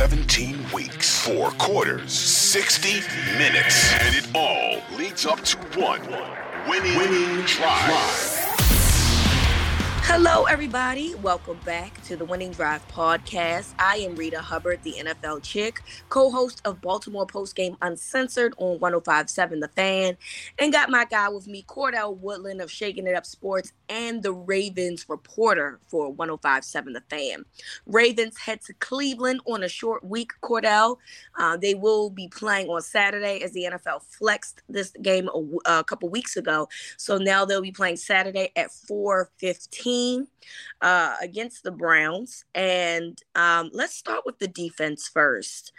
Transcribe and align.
17 0.00 0.72
weeks, 0.72 1.20
four 1.26 1.50
quarters, 1.58 2.10
60 2.10 3.02
minutes, 3.36 3.92
and 4.00 4.16
it 4.16 4.26
all 4.34 4.80
leads 4.96 5.26
up 5.26 5.42
to 5.42 5.58
one 5.78 6.00
winning, 6.66 6.96
winning 6.96 7.44
drive. 7.44 8.29
Hello, 10.02 10.44
everybody. 10.44 11.14
Welcome 11.16 11.60
back 11.64 12.02
to 12.04 12.16
the 12.16 12.24
Winning 12.24 12.50
Drive 12.50 12.86
podcast. 12.88 13.74
I 13.78 13.98
am 13.98 14.16
Rita 14.16 14.40
Hubbard, 14.40 14.82
the 14.82 14.94
NFL 14.98 15.42
chick, 15.42 15.82
co 16.08 16.30
host 16.30 16.60
of 16.64 16.80
Baltimore 16.80 17.26
Post 17.26 17.54
Game 17.54 17.76
Uncensored 17.80 18.52
on 18.56 18.80
1057 18.80 19.60
The 19.60 19.68
Fan, 19.68 20.16
and 20.58 20.72
got 20.72 20.90
my 20.90 21.04
guy 21.04 21.28
with 21.28 21.46
me, 21.46 21.64
Cordell 21.68 22.16
Woodland 22.16 22.60
of 22.60 22.70
Shaking 22.70 23.06
It 23.06 23.14
Up 23.14 23.24
Sports 23.24 23.72
and 23.88 24.22
the 24.22 24.32
Ravens 24.32 25.06
reporter 25.08 25.78
for 25.86 26.12
1057 26.12 26.92
The 26.92 27.02
Fan. 27.08 27.44
Ravens 27.86 28.36
head 28.38 28.62
to 28.62 28.72
Cleveland 28.74 29.40
on 29.46 29.62
a 29.62 29.68
short 29.68 30.02
week, 30.02 30.32
Cordell. 30.42 30.96
Uh, 31.38 31.56
they 31.56 31.74
will 31.74 32.10
be 32.10 32.26
playing 32.26 32.68
on 32.68 32.82
Saturday 32.82 33.42
as 33.42 33.52
the 33.52 33.68
NFL 33.70 34.02
flexed 34.02 34.62
this 34.68 34.90
game 35.02 35.28
a 35.66 35.84
couple 35.84 36.08
weeks 36.08 36.36
ago. 36.36 36.68
So 36.96 37.16
now 37.16 37.44
they'll 37.44 37.62
be 37.62 37.70
playing 37.70 37.96
Saturday 37.96 38.50
at 38.56 38.70
4:15 39.90 40.26
uh, 40.80 41.16
against 41.20 41.62
the 41.62 41.70
Browns. 41.70 42.44
And 42.54 43.20
um, 43.34 43.70
let's 43.72 43.94
start 43.94 44.22
with 44.24 44.38
the 44.38 44.48
defense 44.48 45.08
first. 45.08 45.72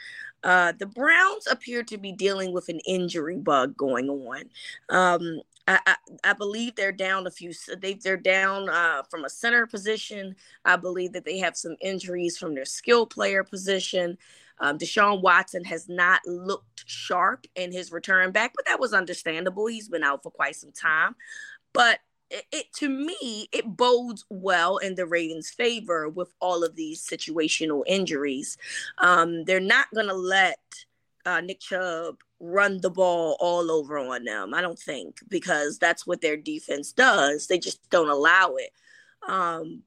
Uh, 0.43 0.73
the 0.77 0.87
Browns 0.87 1.47
appear 1.49 1.83
to 1.83 1.97
be 1.97 2.11
dealing 2.11 2.51
with 2.51 2.69
an 2.69 2.79
injury 2.87 3.37
bug 3.37 3.77
going 3.77 4.09
on. 4.09 4.43
Um, 4.89 5.41
I, 5.67 5.79
I, 5.85 5.95
I 6.23 6.33
believe 6.33 6.75
they're 6.75 6.91
down 6.91 7.27
a 7.27 7.31
few. 7.31 7.53
They, 7.79 7.93
they're 7.93 8.17
down 8.17 8.67
uh, 8.67 9.03
from 9.09 9.23
a 9.23 9.29
center 9.29 9.67
position. 9.67 10.35
I 10.65 10.77
believe 10.77 11.13
that 11.13 11.25
they 11.25 11.37
have 11.39 11.55
some 11.55 11.75
injuries 11.79 12.37
from 12.37 12.55
their 12.55 12.65
skill 12.65 13.05
player 13.05 13.43
position. 13.43 14.17
Um, 14.59 14.77
Deshaun 14.79 15.21
Watson 15.21 15.63
has 15.65 15.87
not 15.87 16.21
looked 16.25 16.83
sharp 16.87 17.45
in 17.55 17.71
his 17.71 17.91
return 17.91 18.31
back, 18.31 18.53
but 18.55 18.65
that 18.65 18.79
was 18.79 18.93
understandable. 18.93 19.67
He's 19.67 19.89
been 19.89 20.03
out 20.03 20.23
for 20.23 20.31
quite 20.31 20.55
some 20.55 20.71
time. 20.71 21.15
But 21.73 21.99
it, 22.51 22.73
to 22.75 22.89
me, 22.89 23.47
it 23.51 23.65
bodes 23.65 24.25
well 24.29 24.77
in 24.77 24.95
the 24.95 25.05
Ravens' 25.05 25.49
favor 25.49 26.09
with 26.09 26.33
all 26.39 26.63
of 26.63 26.75
these 26.75 27.05
situational 27.05 27.83
injuries. 27.87 28.57
Um, 28.97 29.43
they're 29.43 29.59
not 29.59 29.87
to 29.93 30.13
let 30.13 30.59
uh, 31.25 31.41
Nick 31.41 31.59
Chubb 31.59 32.17
run 32.39 32.79
the 32.81 32.89
ball 32.89 33.37
all 33.39 33.69
over 33.69 33.97
on 33.99 34.23
them. 34.23 34.53
I 34.53 34.61
don't 34.61 34.79
think 34.79 35.19
because 35.29 35.77
that's 35.77 36.07
what 36.07 36.21
their 36.21 36.37
defense 36.37 36.91
does. 36.91 37.47
They 37.47 37.59
just 37.59 37.87
don't 37.89 38.09
allow 38.09 38.55
it. 38.55 38.71
Um, 39.27 39.83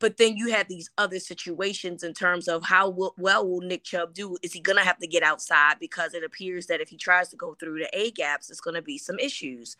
but 0.00 0.16
then 0.16 0.36
you 0.36 0.52
have 0.52 0.68
these 0.68 0.90
other 0.96 1.18
situations 1.18 2.04
in 2.04 2.14
terms 2.14 2.46
of 2.48 2.64
how 2.64 2.88
will, 2.88 3.14
well 3.18 3.46
will 3.46 3.60
Nick 3.60 3.84
Chubb 3.84 4.14
do? 4.14 4.36
Is 4.42 4.52
he 4.52 4.60
going 4.60 4.78
to 4.78 4.84
have 4.84 4.98
to 4.98 5.06
get 5.06 5.22
outside? 5.22 5.76
Because 5.80 6.14
it 6.14 6.24
appears 6.24 6.66
that 6.66 6.80
if 6.80 6.88
he 6.88 6.96
tries 6.96 7.28
to 7.30 7.36
go 7.36 7.54
through 7.54 7.80
the 7.80 7.98
A 7.98 8.12
gaps, 8.12 8.48
it's 8.48 8.60
going 8.60 8.76
to 8.76 8.82
be 8.82 8.96
some 8.96 9.18
issues. 9.18 9.76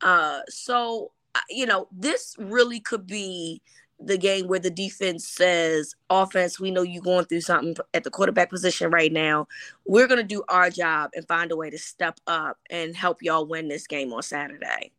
Uh, 0.00 0.40
so, 0.48 1.12
you 1.48 1.66
know, 1.66 1.88
this 1.92 2.34
really 2.38 2.80
could 2.80 3.06
be 3.06 3.62
the 3.98 4.18
game 4.18 4.48
where 4.48 4.58
the 4.58 4.70
defense 4.70 5.28
says, 5.28 5.94
offense, 6.10 6.58
we 6.58 6.70
know 6.70 6.82
you're 6.82 7.02
going 7.02 7.24
through 7.24 7.40
something 7.40 7.76
at 7.94 8.04
the 8.04 8.10
quarterback 8.10 8.50
position 8.50 8.90
right 8.90 9.12
now. 9.12 9.46
We're 9.86 10.08
going 10.08 10.20
to 10.20 10.26
do 10.26 10.42
our 10.48 10.70
job 10.70 11.10
and 11.14 11.26
find 11.26 11.52
a 11.52 11.56
way 11.56 11.70
to 11.70 11.78
step 11.78 12.18
up 12.26 12.58
and 12.70 12.96
help 12.96 13.22
y'all 13.22 13.46
win 13.46 13.68
this 13.68 13.86
game 13.86 14.12
on 14.12 14.22
Saturday. 14.22 14.92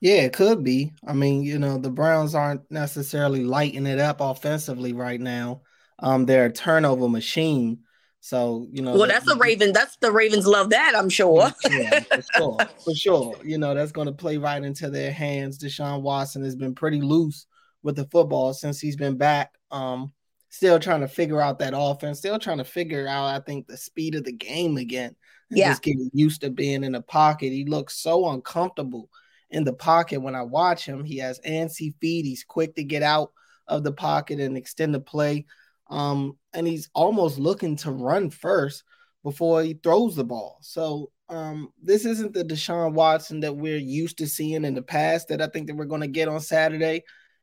Yeah, 0.00 0.22
it 0.22 0.32
could 0.32 0.62
be. 0.62 0.92
I 1.06 1.12
mean, 1.12 1.42
you 1.42 1.58
know, 1.58 1.78
the 1.78 1.90
Browns 1.90 2.34
aren't 2.34 2.70
necessarily 2.70 3.44
lighting 3.44 3.86
it 3.86 3.98
up 3.98 4.20
offensively 4.20 4.92
right 4.92 5.20
now. 5.20 5.62
Um, 5.98 6.26
they're 6.26 6.46
a 6.46 6.52
turnover 6.52 7.08
machine. 7.08 7.83
So, 8.24 8.66
you 8.72 8.80
know, 8.80 8.96
Well, 8.96 9.06
that's 9.06 9.26
the 9.26 9.36
Raven. 9.36 9.74
That's 9.74 9.96
the 9.96 10.10
Ravens 10.10 10.46
love 10.46 10.70
that, 10.70 10.94
I'm 10.96 11.10
sure. 11.10 11.52
yeah, 11.70 12.00
for 12.00 12.22
sure. 12.34 12.58
For 12.82 12.94
sure. 12.94 13.34
You 13.44 13.58
know, 13.58 13.74
that's 13.74 13.92
going 13.92 14.06
to 14.06 14.14
play 14.14 14.38
right 14.38 14.64
into 14.64 14.88
their 14.88 15.12
hands. 15.12 15.58
Deshaun 15.58 16.00
Watson 16.00 16.42
has 16.42 16.56
been 16.56 16.74
pretty 16.74 17.02
loose 17.02 17.44
with 17.82 17.96
the 17.96 18.06
football 18.06 18.54
since 18.54 18.80
he's 18.80 18.96
been 18.96 19.18
back. 19.18 19.52
Um, 19.70 20.10
still 20.48 20.78
trying 20.78 21.02
to 21.02 21.06
figure 21.06 21.38
out 21.38 21.58
that 21.58 21.74
offense, 21.76 22.16
still 22.16 22.38
trying 22.38 22.56
to 22.56 22.64
figure 22.64 23.06
out, 23.06 23.26
I 23.26 23.40
think, 23.40 23.66
the 23.66 23.76
speed 23.76 24.14
of 24.14 24.24
the 24.24 24.32
game 24.32 24.78
again. 24.78 25.14
And 25.50 25.58
Yeah. 25.58 25.72
Just 25.72 25.82
getting 25.82 26.08
used 26.14 26.40
to 26.40 26.50
being 26.50 26.82
in 26.82 26.92
the 26.92 27.02
pocket. 27.02 27.52
He 27.52 27.66
looks 27.66 27.98
so 27.98 28.30
uncomfortable 28.30 29.10
in 29.50 29.64
the 29.64 29.74
pocket 29.74 30.22
when 30.22 30.34
I 30.34 30.44
watch 30.44 30.86
him. 30.86 31.04
He 31.04 31.18
has 31.18 31.40
antsy 31.40 31.92
feet. 32.00 32.24
He's 32.24 32.42
quick 32.42 32.74
to 32.76 32.84
get 32.84 33.02
out 33.02 33.32
of 33.68 33.84
the 33.84 33.92
pocket 33.92 34.40
and 34.40 34.56
extend 34.56 34.94
the 34.94 35.00
play. 35.00 35.44
Um, 35.90 36.38
and 36.52 36.66
he's 36.66 36.88
almost 36.94 37.38
looking 37.38 37.76
to 37.76 37.90
run 37.90 38.30
first 38.30 38.84
before 39.22 39.62
he 39.62 39.74
throws 39.74 40.16
the 40.16 40.24
ball. 40.24 40.58
So 40.60 41.10
um, 41.28 41.72
this 41.82 42.04
isn't 42.04 42.34
the 42.34 42.44
Deshaun 42.44 42.92
Watson 42.92 43.40
that 43.40 43.56
we're 43.56 43.78
used 43.78 44.18
to 44.18 44.26
seeing 44.26 44.64
in 44.64 44.74
the 44.74 44.82
past 44.82 45.28
that 45.28 45.40
I 45.40 45.46
think 45.46 45.66
that 45.66 45.76
we're 45.76 45.84
going 45.86 46.02
to 46.02 46.06
get 46.06 46.28
on 46.28 46.40
Saturday. 46.40 47.02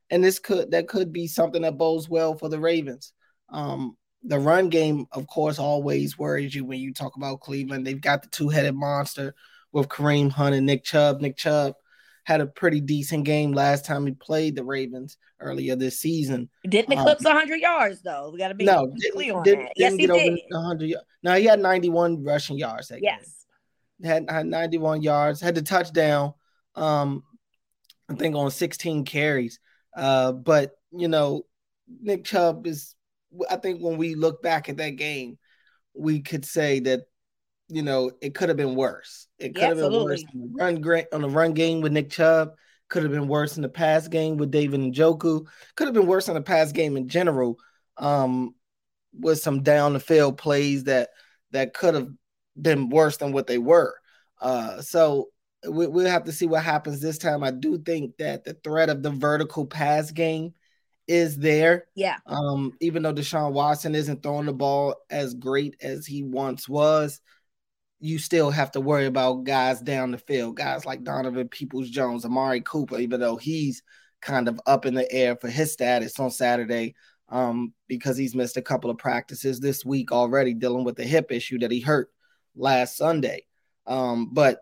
And 0.09 0.23
this 0.23 0.39
could 0.39 0.71
that 0.71 0.87
could 0.87 1.11
be 1.13 1.27
something 1.27 1.61
that 1.63 1.77
bodes 1.77 2.09
well 2.09 2.35
for 2.35 2.49
the 2.49 2.59
Ravens. 2.59 3.13
Um, 3.49 3.97
the 4.23 4.37
run 4.37 4.69
game, 4.69 5.07
of 5.11 5.25
course, 5.25 5.57
always 5.57 6.17
worries 6.17 6.53
you 6.53 6.63
when 6.63 6.79
you 6.79 6.93
talk 6.93 7.15
about 7.15 7.39
Cleveland. 7.39 7.87
They've 7.87 7.99
got 7.99 8.21
the 8.21 8.27
two-headed 8.29 8.75
monster 8.75 9.33
with 9.71 9.87
Kareem 9.87 10.29
Hunt 10.29 10.53
and 10.53 10.65
Nick 10.65 10.83
Chubb. 10.83 11.21
Nick 11.21 11.37
Chubb 11.37 11.73
had 12.31 12.39
a 12.41 12.47
pretty 12.47 12.79
decent 12.79 13.25
game 13.25 13.51
last 13.51 13.85
time 13.85 14.05
he 14.05 14.13
played 14.13 14.55
the 14.55 14.63
Ravens 14.63 15.17
earlier 15.41 15.75
this 15.75 15.99
season. 15.99 16.49
Didn't 16.67 16.93
Um, 16.93 16.99
eclipse 16.99 17.25
100 17.25 17.57
yards, 17.57 18.01
though. 18.01 18.29
We 18.31 18.39
got 18.39 18.47
to 18.47 18.55
be 18.55 18.63
no, 18.63 18.89
clear 19.11 19.35
on 19.35 19.43
didn't, 19.43 19.65
that. 19.65 19.73
Yes, 19.75 19.93
he 19.93 20.07
get 20.07 20.11
over 20.11 20.23
did. 20.23 20.39
100 20.49 20.85
yards. 20.85 21.05
No, 21.23 21.35
he 21.35 21.43
had 21.45 21.59
91 21.59 22.23
rushing 22.23 22.57
yards. 22.57 22.87
That 22.87 23.01
game. 23.01 23.15
Yes. 23.19 23.45
Had, 24.01 24.29
had 24.29 24.45
91 24.45 25.03
yards, 25.03 25.41
had 25.41 25.55
the 25.55 25.61
touchdown, 25.61 26.33
um, 26.75 27.23
I 28.09 28.15
think 28.15 28.35
on 28.35 28.49
16 28.49 29.03
carries. 29.03 29.59
Uh, 29.95 30.31
but, 30.31 30.71
you 30.91 31.09
know, 31.09 31.45
Nick 32.01 32.23
Chubb 32.23 32.65
is, 32.65 32.95
I 33.49 33.57
think 33.57 33.81
when 33.81 33.97
we 33.97 34.15
look 34.15 34.41
back 34.41 34.69
at 34.69 34.77
that 34.77 34.91
game, 34.91 35.37
we 35.93 36.21
could 36.21 36.45
say 36.45 36.79
that, 36.79 37.01
you 37.71 37.81
know, 37.81 38.11
it 38.21 38.35
could 38.35 38.49
have 38.49 38.57
been 38.57 38.75
worse. 38.75 39.27
It 39.39 39.55
could 39.55 39.61
Yeah, 39.61 39.69
have 39.69 39.77
been 39.77 39.99
worse 39.99 40.23
on 40.33 40.41
the 40.41 40.49
run, 40.53 41.05
on 41.13 41.21
the 41.21 41.29
run 41.29 41.53
game 41.53 41.81
with 41.81 41.91
Nick 41.91 42.09
Chubb. 42.09 42.53
Could 42.89 43.03
have 43.03 43.11
been 43.11 43.27
worse 43.27 43.55
in 43.55 43.61
the 43.61 43.69
past 43.69 44.11
game 44.11 44.37
with 44.37 44.51
David 44.51 44.81
Njoku. 44.81 45.47
Could 45.75 45.87
have 45.87 45.93
been 45.93 46.07
worse 46.07 46.27
in 46.27 46.33
the 46.33 46.41
past 46.41 46.75
game 46.75 46.97
in 46.97 47.07
general. 47.07 47.57
Um, 47.97 48.55
with 49.13 49.39
some 49.39 49.63
down 49.63 49.93
the 49.93 49.99
field 49.99 50.37
plays 50.37 50.85
that 50.85 51.09
that 51.51 51.73
could 51.73 51.95
have 51.95 52.09
been 52.59 52.89
worse 52.89 53.17
than 53.17 53.31
what 53.31 53.47
they 53.47 53.57
were. 53.57 53.95
Uh, 54.39 54.81
so 54.81 55.29
we, 55.69 55.87
we'll 55.87 56.07
have 56.07 56.25
to 56.25 56.31
see 56.31 56.47
what 56.47 56.63
happens 56.63 57.01
this 57.01 57.17
time. 57.17 57.43
I 57.43 57.51
do 57.51 57.77
think 57.77 58.17
that 58.17 58.43
the 58.43 58.53
threat 58.53 58.89
of 58.89 59.03
the 59.03 59.11
vertical 59.11 59.65
pass 59.65 60.11
game 60.11 60.53
is 61.07 61.37
there. 61.37 61.85
Yeah. 61.95 62.17
Um, 62.25 62.73
even 62.79 63.03
though 63.03 63.13
Deshaun 63.13 63.51
Watson 63.53 63.95
isn't 63.95 64.23
throwing 64.23 64.45
the 64.45 64.53
ball 64.53 64.95
as 65.09 65.33
great 65.33 65.75
as 65.81 66.05
he 66.05 66.23
once 66.23 66.69
was, 66.69 67.19
you 68.01 68.17
still 68.17 68.49
have 68.49 68.71
to 68.71 68.81
worry 68.81 69.05
about 69.05 69.43
guys 69.43 69.79
down 69.79 70.11
the 70.11 70.17
field, 70.17 70.57
guys 70.57 70.85
like 70.85 71.03
Donovan 71.03 71.47
Peoples 71.47 71.89
Jones, 71.89 72.25
Amari 72.25 72.61
Cooper, 72.61 72.97
even 72.97 73.19
though 73.19 73.37
he's 73.37 73.83
kind 74.21 74.47
of 74.47 74.59
up 74.65 74.85
in 74.85 74.95
the 74.95 75.09
air 75.11 75.35
for 75.35 75.49
his 75.49 75.71
status 75.71 76.19
on 76.19 76.31
Saturday 76.31 76.95
um, 77.29 77.73
because 77.87 78.17
he's 78.17 78.35
missed 78.35 78.57
a 78.57 78.61
couple 78.61 78.89
of 78.89 78.97
practices 78.97 79.59
this 79.59 79.85
week 79.85 80.11
already 80.11 80.53
dealing 80.53 80.83
with 80.83 80.95
the 80.95 81.03
hip 81.03 81.31
issue 81.31 81.59
that 81.59 81.71
he 81.71 81.79
hurt 81.79 82.09
last 82.55 82.97
Sunday. 82.97 83.45
Um, 83.85 84.29
but 84.33 84.61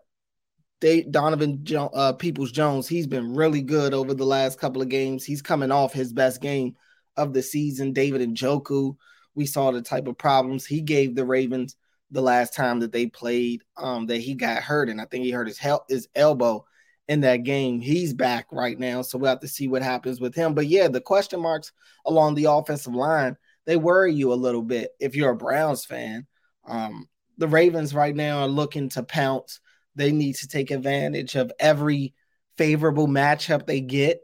they 0.80 1.02
Donovan 1.02 1.64
jo- 1.64 1.90
uh, 1.92 2.12
Peoples 2.12 2.52
Jones, 2.52 2.88
he's 2.88 3.06
been 3.06 3.34
really 3.34 3.62
good 3.62 3.94
over 3.94 4.12
the 4.12 4.24
last 4.24 4.58
couple 4.58 4.82
of 4.82 4.88
games. 4.88 5.24
He's 5.24 5.42
coming 5.42 5.72
off 5.72 5.92
his 5.92 6.12
best 6.12 6.42
game 6.42 6.76
of 7.16 7.32
the 7.32 7.42
season. 7.42 7.92
David 7.92 8.28
Njoku, 8.28 8.96
we 9.34 9.46
saw 9.46 9.70
the 9.70 9.82
type 9.82 10.06
of 10.06 10.18
problems 10.18 10.64
he 10.66 10.80
gave 10.80 11.14
the 11.14 11.24
Ravens 11.24 11.76
the 12.10 12.22
last 12.22 12.54
time 12.54 12.80
that 12.80 12.92
they 12.92 13.06
played. 13.06 13.62
Um, 13.76 14.06
that 14.06 14.18
he 14.18 14.34
got 14.34 14.62
hurt, 14.62 14.88
and 14.88 15.00
I 15.00 15.04
think 15.04 15.24
he 15.24 15.30
hurt 15.30 15.48
his 15.48 15.58
hel- 15.58 15.86
his 15.88 16.08
elbow 16.14 16.64
in 17.08 17.20
that 17.20 17.38
game. 17.44 17.80
He's 17.80 18.14
back 18.14 18.46
right 18.52 18.78
now, 18.78 19.02
so 19.02 19.18
we'll 19.18 19.30
have 19.30 19.40
to 19.40 19.48
see 19.48 19.68
what 19.68 19.82
happens 19.82 20.20
with 20.20 20.34
him. 20.34 20.54
But 20.54 20.66
yeah, 20.66 20.88
the 20.88 21.00
question 21.00 21.40
marks 21.40 21.72
along 22.04 22.34
the 22.34 22.46
offensive 22.46 22.94
line 22.94 23.36
they 23.66 23.76
worry 23.76 24.12
you 24.12 24.32
a 24.32 24.34
little 24.34 24.62
bit 24.62 24.90
if 24.98 25.14
you're 25.14 25.30
a 25.30 25.36
Browns 25.36 25.84
fan. 25.84 26.26
Um, 26.66 27.08
the 27.38 27.48
Ravens 27.48 27.94
right 27.94 28.14
now 28.14 28.40
are 28.40 28.48
looking 28.48 28.88
to 28.90 29.02
pounce 29.02 29.60
they 29.96 30.12
need 30.12 30.36
to 30.36 30.48
take 30.48 30.70
advantage 30.70 31.34
of 31.34 31.52
every 31.58 32.14
favorable 32.56 33.08
matchup 33.08 33.66
they 33.66 33.80
get. 33.80 34.20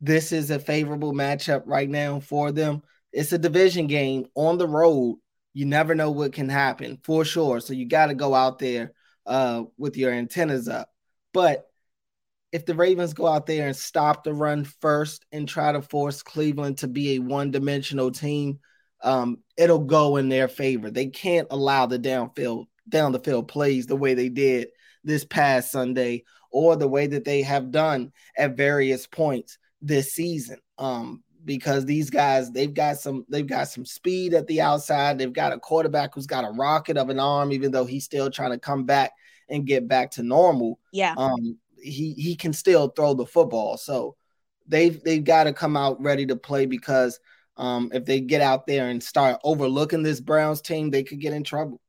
This 0.00 0.32
is 0.32 0.50
a 0.50 0.58
favorable 0.58 1.12
matchup 1.12 1.62
right 1.66 1.88
now 1.88 2.20
for 2.20 2.52
them. 2.52 2.82
It's 3.12 3.32
a 3.32 3.38
division 3.38 3.88
game 3.88 4.26
on 4.34 4.58
the 4.58 4.68
road. 4.68 5.18
You 5.58 5.66
never 5.66 5.96
know 5.96 6.12
what 6.12 6.32
can 6.32 6.48
happen 6.48 7.00
for 7.02 7.24
sure. 7.24 7.58
So 7.58 7.72
you 7.72 7.84
got 7.84 8.06
to 8.06 8.14
go 8.14 8.32
out 8.32 8.60
there 8.60 8.92
uh, 9.26 9.64
with 9.76 9.96
your 9.96 10.12
antennas 10.12 10.68
up. 10.68 10.88
But 11.34 11.68
if 12.52 12.64
the 12.64 12.76
Ravens 12.76 13.12
go 13.12 13.26
out 13.26 13.46
there 13.46 13.66
and 13.66 13.74
stop 13.74 14.22
the 14.22 14.32
run 14.32 14.62
first 14.62 15.26
and 15.32 15.48
try 15.48 15.72
to 15.72 15.82
force 15.82 16.22
Cleveland 16.22 16.78
to 16.78 16.86
be 16.86 17.16
a 17.16 17.18
one 17.18 17.50
dimensional 17.50 18.12
team, 18.12 18.60
um, 19.02 19.38
it'll 19.56 19.80
go 19.80 20.16
in 20.16 20.28
their 20.28 20.46
favor. 20.46 20.92
They 20.92 21.08
can't 21.08 21.48
allow 21.50 21.86
the 21.86 21.98
downfield 21.98 22.66
down 22.88 23.10
the 23.10 23.18
field 23.18 23.48
plays 23.48 23.86
the 23.86 23.96
way 23.96 24.14
they 24.14 24.28
did 24.28 24.68
this 25.02 25.24
past 25.24 25.72
Sunday 25.72 26.22
or 26.52 26.76
the 26.76 26.86
way 26.86 27.08
that 27.08 27.24
they 27.24 27.42
have 27.42 27.72
done 27.72 28.12
at 28.36 28.56
various 28.56 29.08
points 29.08 29.58
this 29.82 30.12
season. 30.12 30.60
Um, 30.78 31.24
because 31.44 31.84
these 31.84 32.10
guys 32.10 32.50
they've 32.50 32.74
got 32.74 32.98
some 32.98 33.24
they've 33.28 33.46
got 33.46 33.68
some 33.68 33.84
speed 33.84 34.34
at 34.34 34.46
the 34.46 34.60
outside. 34.60 35.18
They've 35.18 35.32
got 35.32 35.52
a 35.52 35.58
quarterback 35.58 36.14
who's 36.14 36.26
got 36.26 36.44
a 36.44 36.50
rocket 36.50 36.96
of 36.96 37.10
an 37.10 37.18
arm, 37.18 37.52
even 37.52 37.70
though 37.70 37.84
he's 37.84 38.04
still 38.04 38.30
trying 38.30 38.50
to 38.50 38.58
come 38.58 38.84
back 38.84 39.12
and 39.48 39.66
get 39.66 39.88
back 39.88 40.10
to 40.12 40.22
normal. 40.22 40.78
Yeah. 40.92 41.14
Um, 41.16 41.58
he 41.80 42.12
he 42.14 42.36
can 42.36 42.52
still 42.52 42.88
throw 42.88 43.14
the 43.14 43.26
football. 43.26 43.76
So 43.76 44.16
they've 44.66 45.02
they've 45.02 45.24
got 45.24 45.44
to 45.44 45.52
come 45.52 45.76
out 45.76 46.00
ready 46.02 46.26
to 46.26 46.36
play 46.36 46.66
because 46.66 47.18
um, 47.56 47.90
if 47.92 48.04
they 48.04 48.20
get 48.20 48.40
out 48.40 48.66
there 48.66 48.88
and 48.88 49.02
start 49.02 49.40
overlooking 49.42 50.02
this 50.02 50.20
Browns 50.20 50.60
team, 50.60 50.90
they 50.90 51.02
could 51.02 51.20
get 51.20 51.32
in 51.32 51.44
trouble. 51.44 51.80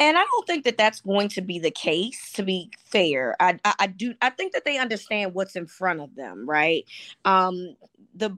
And 0.00 0.16
I 0.16 0.24
don't 0.24 0.46
think 0.46 0.64
that 0.64 0.78
that's 0.78 1.02
going 1.02 1.28
to 1.28 1.42
be 1.42 1.58
the 1.58 1.70
case. 1.70 2.32
To 2.32 2.42
be 2.42 2.70
fair, 2.86 3.36
I, 3.38 3.58
I, 3.66 3.74
I 3.80 3.86
do. 3.86 4.14
I 4.22 4.30
think 4.30 4.54
that 4.54 4.64
they 4.64 4.78
understand 4.78 5.34
what's 5.34 5.56
in 5.56 5.66
front 5.66 6.00
of 6.00 6.14
them, 6.16 6.48
right? 6.48 6.86
Um, 7.26 7.76
the 8.14 8.36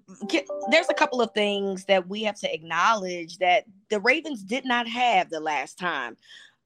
there's 0.71 0.89
a 0.91 0.95
couple 0.95 1.23
of 1.23 1.33
things 1.33 1.85
that 1.85 2.09
we 2.09 2.25
have 2.25 2.35
to 2.41 2.53
acknowledge 2.53 3.39
that 3.39 3.65
the 3.91 4.01
Ravens 4.01 4.43
did 4.43 4.65
not 4.65 4.89
have 4.89 5.31
the 5.31 5.39
last 5.39 5.79
time. 5.79 6.17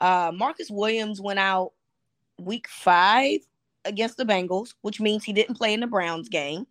Uh, 0.00 0.32
Marcus 0.34 0.70
Williams 0.70 1.20
went 1.20 1.38
out 1.38 1.72
week 2.40 2.66
five 2.66 3.40
against 3.84 4.16
the 4.16 4.24
Bengals, 4.24 4.74
which 4.80 4.98
means 4.98 5.24
he 5.24 5.34
didn't 5.34 5.56
play 5.56 5.74
in 5.74 5.80
the 5.80 5.86
Browns 5.86 6.30
game. 6.30 6.66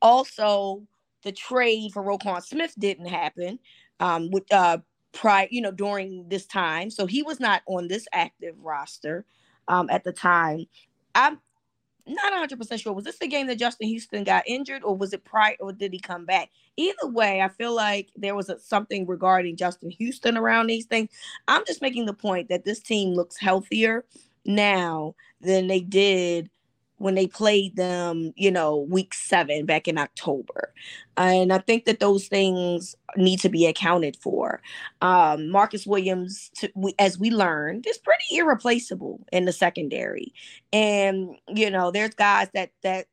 Also, 0.00 0.82
the 1.24 1.32
trade 1.32 1.92
for 1.92 2.02
Roquan 2.02 2.42
Smith 2.44 2.74
didn't 2.78 3.06
happen. 3.06 3.58
Um, 3.98 4.30
with 4.30 4.50
uh, 4.50 4.78
prior, 5.12 5.48
you 5.50 5.60
know, 5.60 5.70
during 5.70 6.28
this 6.28 6.46
time. 6.46 6.90
So 6.90 7.06
he 7.06 7.22
was 7.22 7.40
not 7.40 7.62
on 7.66 7.88
this 7.88 8.06
active 8.12 8.54
roster 8.60 9.24
um, 9.68 9.88
at 9.90 10.04
the 10.04 10.12
time. 10.12 10.66
I'm 11.14 11.40
not 12.06 12.50
100% 12.50 12.80
sure. 12.80 12.92
Was 12.92 13.04
this 13.04 13.18
the 13.18 13.28
game 13.28 13.46
that 13.48 13.58
Justin 13.58 13.88
Houston 13.88 14.24
got 14.24 14.44
injured, 14.46 14.82
or 14.82 14.96
was 14.96 15.12
it 15.12 15.24
prior, 15.24 15.56
or 15.60 15.72
did 15.72 15.92
he 15.92 16.00
come 16.00 16.24
back? 16.24 16.50
Either 16.76 17.06
way, 17.06 17.40
I 17.40 17.48
feel 17.48 17.74
like 17.74 18.10
there 18.16 18.34
was 18.34 18.48
a, 18.48 18.58
something 18.58 19.06
regarding 19.06 19.56
Justin 19.56 19.90
Houston 19.90 20.36
around 20.36 20.66
these 20.66 20.86
things. 20.86 21.10
I'm 21.48 21.64
just 21.66 21.82
making 21.82 22.06
the 22.06 22.12
point 22.12 22.48
that 22.48 22.64
this 22.64 22.80
team 22.80 23.14
looks 23.14 23.36
healthier 23.36 24.04
now 24.44 25.14
than 25.40 25.66
they 25.66 25.80
did 25.80 26.50
when 27.00 27.14
they 27.14 27.26
played 27.26 27.76
them, 27.76 28.30
you 28.36 28.50
know, 28.50 28.76
week 28.76 29.14
seven 29.14 29.64
back 29.64 29.88
in 29.88 29.96
October. 29.96 30.74
And 31.16 31.50
I 31.50 31.58
think 31.58 31.86
that 31.86 31.98
those 31.98 32.28
things 32.28 32.94
need 33.16 33.40
to 33.40 33.48
be 33.48 33.64
accounted 33.64 34.18
for. 34.20 34.60
Um, 35.00 35.48
Marcus 35.48 35.86
Williams, 35.86 36.50
to, 36.56 36.70
we, 36.74 36.94
as 36.98 37.18
we 37.18 37.30
learned, 37.30 37.86
is 37.86 37.96
pretty 37.96 38.36
irreplaceable 38.36 39.26
in 39.32 39.46
the 39.46 39.52
secondary. 39.52 40.34
And, 40.74 41.36
you 41.48 41.70
know, 41.70 41.90
there's 41.90 42.14
guys 42.14 42.48
that, 42.52 42.70
that, 42.82 43.06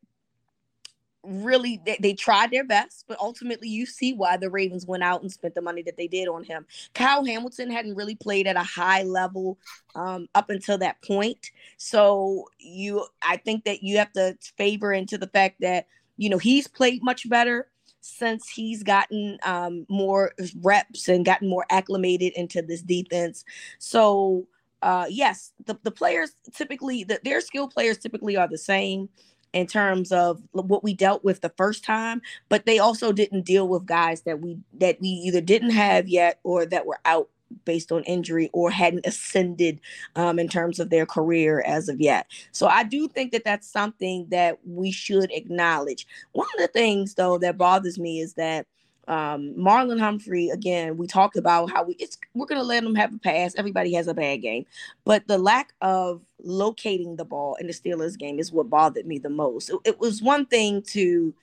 really 1.24 1.81
they, 1.86 1.98
they, 2.00 2.14
tried 2.14 2.52
their 2.52 2.64
best 2.64 3.06
but 3.08 3.18
ultimately 3.19 3.68
you 3.68 3.86
see 3.86 4.14
why 4.14 4.38
the 4.38 4.50
ravens 4.50 4.86
went 4.86 5.04
out 5.04 5.22
and 5.22 5.31
spent 5.31 5.54
the 5.56 5.62
money 5.62 5.81
that 5.81 5.98
they 5.98 6.08
did 6.08 6.28
on 6.28 6.44
him. 6.44 6.66
Kyle 6.94 7.25
hamilton 7.25 7.69
hadn't 7.69 7.96
really 7.96 8.16
played 8.16 8.48
at 8.48 8.56
a 8.56 8.64
high 8.64 9.04
level 9.04 9.58
um, 9.96 10.28
up 10.36 10.50
until 10.50 10.78
that 10.78 11.02
point. 11.02 11.52
So 11.78 12.48
you 12.60 13.06
i 13.22 13.38
think 13.38 13.66
that 13.66 13.84
you 13.84 13.98
have 13.98 14.12
to 14.14 14.38
favor 14.58 14.94
into 14.94 15.18
the 15.18 15.28
fact 15.28 15.62
that 15.62 15.88
you 16.18 16.30
know 16.30 16.38
he's 16.38 16.68
played 16.68 17.04
much 17.04 17.30
better 17.30 17.68
since 18.02 18.48
he's 18.50 18.84
gotten 18.84 19.38
um, 19.44 19.86
more 19.90 20.34
reps 20.62 21.09
and 21.09 21.26
gotten 21.26 21.50
more 21.50 21.66
acclimated 21.69 22.31
into 22.38 22.62
this 22.62 22.81
defense. 22.81 23.44
So 23.80 24.47
uh, 24.81 25.07
yes 25.09 25.54
the, 25.66 25.78
the 25.83 25.92
players 25.92 26.33
typically 26.54 27.04
the, 27.04 27.19
their 27.24 27.42
skill 27.42 27.68
players 27.68 27.97
typically 27.97 28.38
are 28.38 28.47
the 28.47 28.57
same 28.57 29.09
in 29.54 29.68
terms 29.68 30.11
of 30.11 30.42
what 30.51 30.83
we 30.83 30.94
dealt 30.94 31.23
with 31.23 31.42
the 31.42 31.54
first 31.57 31.83
time 31.83 32.21
but 32.49 32.66
they 32.66 32.80
also 32.80 33.11
didn't 33.11 33.45
deal 33.45 33.68
with 33.68 33.85
guys 33.85 34.21
that 34.21 34.39
we 34.39 34.57
that 34.73 34.99
we 35.01 35.07
either 35.07 35.42
didn't 35.42 35.71
have 35.71 36.07
yet 36.07 36.39
or 36.44 36.66
that 36.66 36.85
were 36.85 36.99
out 37.06 37.30
based 37.66 37.92
on 37.92 38.04
injury 38.04 38.49
or 38.54 38.71
hadn't 38.71 39.06
ascended 39.06 39.80
um, 40.16 40.39
in 40.39 40.47
terms 40.47 40.80
of 40.80 40.89
their 40.89 41.06
career 41.06 41.61
as 41.61 41.89
of 41.89 41.99
yet. 41.99 42.27
So 42.51 42.68
I 42.68 42.83
do 42.83 43.07
think 43.07 43.31
that 43.31 43.44
that's 43.44 43.68
something 43.68 44.27
that 44.30 44.59
we 44.66 44.92
should 44.92 45.31
acknowledge. 45.31 46.07
One 46.33 46.47
of 46.56 46.61
the 46.61 46.68
things, 46.68 47.16
though, 47.16 47.37
that 47.39 47.57
bothers 47.57 47.99
me 47.99 48.19
is 48.19 48.33
that 48.33 48.68
um, 49.07 49.54
Marlon 49.57 49.99
Humphrey, 49.99 50.49
again, 50.49 50.97
we 50.97 51.07
talked 51.07 51.37
about 51.37 51.71
how 51.71 51.83
we 51.83 51.95
it's 51.95 52.18
we're 52.33 52.45
gonna 52.45 52.64
let 52.64 52.83
him 52.83 52.95
have 52.95 53.14
a 53.14 53.19
pass. 53.19 53.54
Everybody 53.56 53.94
has 53.94 54.07
a 54.07 54.14
bad 54.14 54.37
game, 54.37 54.66
but 55.06 55.28
the 55.28 55.37
lack 55.37 55.73
of 55.81 56.21
locating 56.44 57.16
the 57.16 57.26
ball 57.26 57.56
in 57.56 57.68
the 57.68 57.73
Steelers 57.73 58.18
game 58.18 58.40
is 58.40 58.52
what 58.52 58.69
bothered 58.69 59.07
me 59.07 59.18
the 59.18 59.30
most. 59.30 59.69
It, 59.69 59.80
it 59.85 59.99
was 59.99 60.21
one 60.21 60.45
thing 60.45 60.81
to 60.94 61.33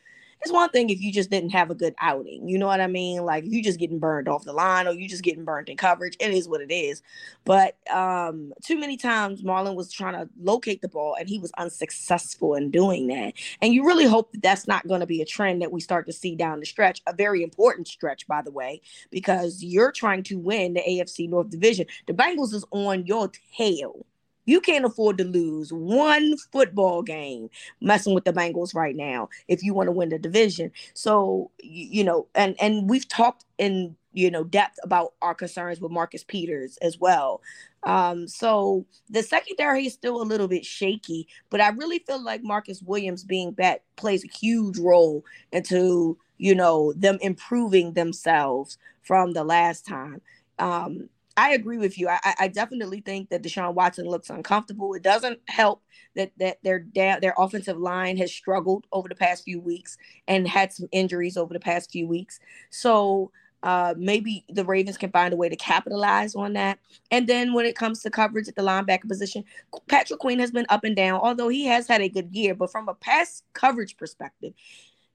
it's 0.45 0.53
one 0.53 0.69
thing 0.69 0.91
if 0.91 1.01
you 1.01 1.11
just 1.11 1.31
didn't 1.31 1.51
have 1.51 1.71
a 1.71 1.75
good 1.75 1.95
outing. 1.99 2.47
You 2.47 2.59
know 2.59 2.67
what 2.67 2.81
I 2.81 2.87
mean? 2.87 3.25
Like 3.25 3.45
you 3.47 3.63
just 3.63 3.79
getting 3.79 3.99
burned 3.99 4.29
off 4.29 4.45
the 4.45 4.53
line 4.53 4.87
or 4.87 4.93
you 4.93 5.09
just 5.09 5.23
getting 5.23 5.45
burned 5.45 5.71
in 5.71 5.79
coverage. 5.79 6.17
It 6.21 6.33
is 6.33 6.47
what 6.47 6.61
it 6.61 6.71
is. 6.71 7.03
But 7.47 7.77
um, 7.91 8.53
too 8.63 8.79
many 8.79 8.99
times 8.99 9.43
Marlon 9.43 9.75
was 9.75 9.91
trying 9.91 10.13
to 10.15 10.29
locate 10.39 10.83
the 10.83 10.89
ball 10.89 11.17
and 11.19 11.29
he 11.29 11.39
was 11.39 11.51
unsuccessful 11.57 12.55
in 12.55 12.71
doing 12.71 13.07
that. 13.07 13.33
And 13.63 13.73
you 13.73 13.87
really 13.87 14.05
hope 14.05 14.33
that 14.33 14.43
that's 14.43 14.69
not 14.69 14.87
going 14.87 15.01
to 15.01 15.07
be 15.07 15.23
a 15.23 15.27
trend 15.27 15.63
that 15.63 15.73
we 15.73 15.81
start 15.81 16.05
to 16.07 16.13
see 16.13 16.37
down 16.37 16.61
the 16.61 16.67
stretch. 16.67 17.01
A 17.07 17.15
very 17.15 17.43
important 17.43 17.89
stretch, 17.89 18.27
by 18.27 18.43
the 18.43 18.51
way, 18.51 18.83
because 19.11 19.65
you're 19.65 19.93
trying 19.93 20.25
to 20.25 20.39
win 20.39 20.75
the 20.75 20.83
AFC 20.83 21.27
North 21.27 21.49
Division. 21.49 21.87
The 22.07 22.13
Bengals 22.13 22.53
is 22.53 22.67
on 22.71 23.07
your 23.07 23.31
tail 23.57 24.05
You 24.47 24.61
can't 24.61 24.85
afford 24.85 25.19
to 25.19 25.25
lose 25.25 25.73
one 25.73 26.37
football 26.53 27.03
game 27.03 27.49
messing 27.81 28.15
with 28.15 28.25
the 28.25 28.33
Bengals 28.33 28.75
right 28.75 28.97
now 28.97 29.29
if 29.49 29.63
you 29.63 29.75
want 29.75 29.89
to 29.89 29.93
win 29.93 30.11
the 30.11 30.19
division. 30.19 30.71
So, 30.95 31.51
you 31.61 32.05
know, 32.05 32.27
and 32.35 32.57
and 32.61 32.89
we've 32.89 33.09
talked 33.09 33.45
in 33.59 33.97
you 34.13 34.31
know 34.31 34.45
depth 34.45 34.79
about 34.83 35.13
our 35.21 35.35
concerns 35.35 35.81
with 35.81 35.91
Marcus 35.93 36.25
Peters 36.25 36.79
as 36.79 36.99
well. 36.99 37.43
Um, 37.83 38.27
so 38.27 38.87
the 39.11 39.23
secondary 39.23 39.87
is 39.87 39.93
still 39.93 40.23
a 40.23 40.25
little 40.25 40.49
bit 40.49 40.65
shaky, 40.65 41.29
but 41.51 41.61
I 41.61 41.69
really 41.69 41.99
feel 41.99 42.23
like 42.23 42.43
Marcus 42.43 42.81
Williams 42.83 43.25
being 43.25 43.53
back 43.53 43.83
plays 43.97 44.25
a 44.25 44.29
huge 44.29 44.79
role 44.79 45.25
into 45.53 46.17
you 46.39 46.55
know 46.55 46.93
them 46.95 47.19
improving 47.21 47.93
themselves 47.93 48.79
from 49.03 49.33
the 49.33 49.45
last 49.45 49.87
time. 49.87 50.21
Um, 50.59 51.09
I 51.37 51.53
agree 51.55 51.79
with 51.79 51.99
you. 51.99 52.09
I, 52.09 52.35
I 52.38 52.49
definitely 52.49 53.00
think 53.00 53.31
that 53.31 53.43
Deshaun 53.43 53.75
Watson 53.75 54.07
looks 54.07 54.31
uncomfortable. 54.31 54.95
It 54.95 55.03
doesn't 55.03 55.41
help 55.49 55.83
that 56.14 56.33
that 56.38 56.59
their 56.62 56.79
da- 56.79 57.19
their 57.19 57.35
offensive 57.37 57.76
line 57.76 58.17
has 58.19 58.33
struggled 58.33 58.87
over 58.93 59.09
the 59.09 59.14
past 59.17 59.45
few 59.45 59.61
weeks 59.61 59.99
and 60.29 60.47
had 60.47 60.73
some 60.73 60.88
injuries 60.93 61.37
over 61.37 61.53
the 61.53 61.61
past 61.61 61.91
few 61.91 62.07
weeks. 62.07 62.38
So 62.71 63.33
uh, 63.64 63.95
maybe 63.97 64.45
the 64.50 64.64
Ravens 64.64 64.99
can 64.99 65.11
find 65.11 65.33
a 65.33 65.37
way 65.37 65.49
to 65.49 65.57
capitalize 65.57 66.35
on 66.35 66.53
that. 66.53 66.79
And 67.11 67.26
then 67.26 67.55
when 67.55 67.64
it 67.64 67.75
comes 67.75 68.03
to 68.03 68.11
coverage 68.11 68.47
at 68.47 68.55
the 68.55 68.62
linebacker 68.62 69.09
position, 69.09 69.43
Patrick 69.88 70.21
Queen 70.21 70.38
has 70.38 70.50
been 70.50 70.67
up 70.69 70.85
and 70.85 70.95
down, 70.95 71.19
although 71.21 71.49
he 71.49 71.64
has 71.64 71.88
had 71.88 72.03
a 72.03 72.09
good 72.09 72.29
year. 72.31 72.55
But 72.55 72.71
from 72.71 72.88
a 72.88 72.95
pass 72.95 73.43
coverage 73.55 73.97
perspective, 73.97 74.53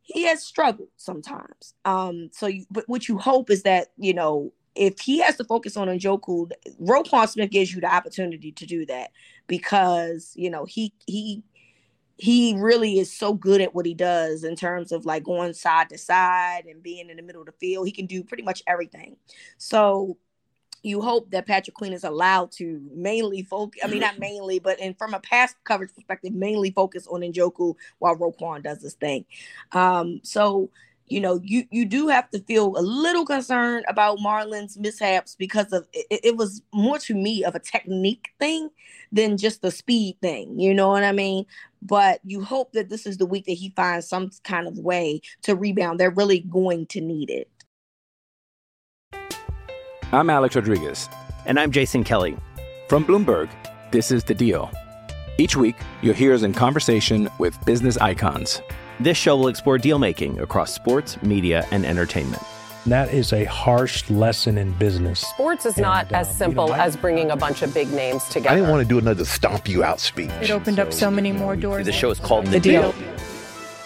he 0.02 0.24
has 0.24 0.44
struggled 0.44 0.90
sometimes. 0.98 1.76
Um, 1.86 2.32
so, 2.34 2.48
you, 2.48 2.66
but 2.72 2.86
what 2.88 3.08
you 3.08 3.20
hope 3.20 3.52
is 3.52 3.64
that 3.64 3.90
you 3.98 4.16
know 4.16 4.52
if 4.76 5.00
he 5.00 5.20
has 5.20 5.38
to 5.38 5.44
focus 5.44 5.76
on 5.78 5.88
Njoku, 5.88 6.50
Roquan 6.82 7.28
Smith 7.28 7.52
gives 7.52 7.74
you 7.74 7.82
the 7.82 7.94
opportunity 7.94 8.52
to 8.52 8.66
do 8.66 8.86
that 8.86 9.12
because 9.48 10.34
you 10.36 10.50
know 10.50 10.66
he 10.66 10.94
he 11.06 11.44
he 12.18 12.54
really 12.58 13.00
is 13.00 13.12
so 13.12 13.34
good 13.34 13.62
at 13.62 13.74
what 13.74 13.86
he 13.86 13.94
does 13.94 14.44
in 14.44 14.56
terms 14.56 14.92
of 14.92 15.06
like 15.06 15.24
going 15.24 15.54
side 15.54 15.90
to 15.90 15.98
side 15.98 16.66
and 16.66 16.84
being 16.84 17.10
in 17.10 17.16
the 17.16 17.24
middle 17.24 17.42
of 17.42 17.46
the 17.46 17.54
field. 17.54 17.88
He 17.88 17.94
can 17.94 18.08
do 18.08 18.24
pretty 18.24 18.44
much 18.44 18.62
everything. 18.68 19.16
So 19.58 20.18
you 20.84 21.02
hope 21.02 21.32
that 21.32 21.48
Patrick 21.48 21.76
Queen 21.76 21.94
is 21.94 22.04
allowed 22.04 22.52
to 22.54 22.82
mainly 22.94 23.44
focus. 23.44 23.82
I 23.84 23.88
mean, 23.88 24.00
not 24.00 24.20
mainly, 24.20 24.60
but 24.60 24.80
in 24.80 24.94
from 24.96 25.14
a 25.14 25.20
pass 25.20 25.56
coverage 25.64 25.94
perspective, 25.94 26.34
mainly 26.34 26.72
focus 26.72 27.08
on 27.08 27.22
Njoku 27.22 27.76
while 28.00 28.18
Roquan 28.18 28.64
does 28.64 28.80
this 28.80 28.96
thing. 28.96 29.26
Um, 29.72 30.20
so 30.24 30.70
you 31.10 31.20
know, 31.20 31.39
you 31.44 31.66
you 31.72 31.86
do 31.86 32.08
have 32.08 32.30
to 32.32 32.39
feel 32.39 32.78
a 32.78 32.82
little 32.82 33.25
concerned 33.25 33.86
about 33.88 34.20
Marlon's 34.20 34.78
mishaps 34.78 35.36
because 35.36 35.74
of 35.74 35.88
it, 35.94 36.20
it 36.24 36.38
was 36.38 36.62
more 36.74 36.98
to 37.00 37.13
me 37.13 37.44
of 37.44 37.56
a 37.56 37.60
technique 37.60 38.30
thing 38.39 38.70
than 39.12 39.38
just 39.38 39.62
the 39.62 39.72
speed 39.72 40.18
thing. 40.22 40.60
You 40.60 40.74
know 40.74 40.89
what 40.89 41.04
I 41.04 41.12
mean? 41.12 41.46
But 41.82 42.20
you 42.24 42.44
hope 42.44 42.74
that 42.74 42.89
this 42.89 43.06
is 43.06 43.18
the 43.18 43.25
week 43.25 43.46
that 43.46 43.54
he 43.54 43.70
finds 43.75 44.08
some 44.08 44.32
kind 44.44 44.68
of 44.68 44.78
way 44.78 45.22
to 45.44 45.56
rebound. 45.56 46.00
They're 46.00 46.10
really 46.12 46.39
going 46.42 46.86
to 46.88 47.01
need 47.01 47.30
it. 47.30 47.50
I'm 50.12 50.30
Alex 50.30 50.56
Rodriguez. 50.56 51.10
And 51.46 51.60
I'm 51.60 51.72
Jason 51.72 52.04
Kelly. 52.04 52.38
From 52.88 53.06
Bloomberg, 53.06 53.50
this 53.92 54.12
is 54.12 54.24
The 54.24 54.34
Deal. 54.34 54.70
Each 55.38 55.56
week, 55.56 55.75
you'll 56.01 56.16
hear 56.16 56.34
us 56.34 56.44
in 56.44 56.54
conversation 56.54 57.30
with 57.38 57.63
business 57.66 57.98
icons. 57.98 58.62
This 59.00 59.18
show 59.18 59.38
will 59.38 59.48
explore 59.48 59.77
deal 59.77 59.98
making 59.98 60.39
across 60.39 60.74
sports, 60.74 61.22
media, 61.24 61.65
and 61.72 61.86
entertainment. 61.86 62.44
That 62.86 63.13
is 63.13 63.32
a 63.34 63.46
harsh 63.46 64.10
lesson 64.10 64.58
in 64.58 64.74
business. 64.74 65.20
Sports 65.22 65.65
is 65.65 65.77
not 65.77 66.08
And, 66.08 66.15
as 66.18 66.36
simple 66.38 66.65
you 66.65 66.72
know, 66.72 66.75
I- 66.75 66.86
as 66.86 66.98
bringing 66.98 67.32
a 67.32 67.36
bunch 67.36 67.62
of 67.62 67.74
big 67.74 67.91
names 67.94 68.24
together. 68.25 68.50
I 68.50 68.56
didn't 68.56 68.70
want 68.70 68.82
to 68.84 68.88
do 68.88 68.98
another 68.98 69.25
stomp 69.25 69.68
you 69.70 69.84
out 69.84 70.00
speech. 70.00 70.32
It 70.41 70.50
opened 70.51 70.79
up 70.79 70.91
so 70.91 71.10
many 71.12 71.32
more 71.32 71.56
doors. 71.56 71.86
The 71.86 71.91
show 71.91 72.10
is 72.10 72.20
called 72.20 72.46
The, 72.48 72.51
The 72.51 72.60
deal. 72.60 72.91
Deal. 72.91 73.15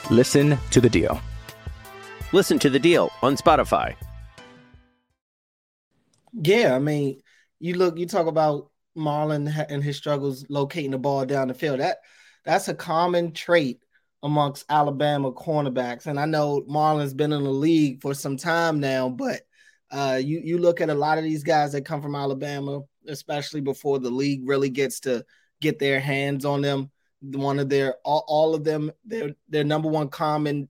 Listen 0.10 0.58
to 0.72 0.82
the 0.82 0.89
deal. 0.89 1.22
Listen 2.32 2.58
to 2.60 2.70
The 2.70 2.79
Deal 2.79 3.12
on 3.22 3.36
Spotify. 3.38 3.96
Yeah, 6.34 6.75
I 6.75 6.79
mean, 6.79 7.22
you 7.60 7.75
look, 7.75 7.98
you 8.00 8.08
talk 8.08 8.25
about 8.25 8.72
Marlon 8.98 9.65
and 9.70 9.84
his 9.84 9.98
struggles 9.98 10.46
locating 10.50 10.91
the 10.91 10.98
ball 10.98 11.25
down 11.25 11.48
the 11.50 11.53
field. 11.53 11.79
That 11.79 11.98
that's 12.43 12.67
a 12.67 12.74
common 12.74 13.34
trait 13.34 13.83
amongst 14.24 14.65
Alabama 14.70 15.32
cornerbacks. 15.32 16.08
And 16.08 16.20
I 16.20 16.25
know 16.25 16.63
Marlon's 16.68 17.13
been 17.13 17.34
in 17.34 17.44
the 17.44 17.51
league 17.51 18.01
for 18.01 18.13
some 18.13 18.38
time 18.38 18.80
now, 18.80 19.10
but 19.10 19.42
uh, 19.92 20.20
you 20.24 20.42
you 20.44 20.58
look 20.58 20.82
at 20.82 20.89
a 20.89 20.96
lot 20.96 21.18
of 21.20 21.24
these 21.24 21.44
guys 21.44 21.74
that 21.74 21.86
come 21.86 22.01
from 22.01 22.15
Alabama, 22.15 22.82
especially 23.08 23.62
before 23.62 24.00
the 24.00 24.10
league 24.10 24.42
really 24.48 24.70
gets 24.70 25.01
to 25.01 25.24
get 25.62 25.77
their 25.77 26.00
hands 26.00 26.46
on 26.46 26.62
them. 26.62 26.89
One 27.22 27.60
of 27.60 27.70
their 27.70 27.96
all, 28.03 28.24
all 28.27 28.56
of 28.56 28.63
them, 28.63 28.92
their 29.06 29.36
their 29.50 29.63
number 29.63 29.89
one 29.89 30.10
common 30.10 30.68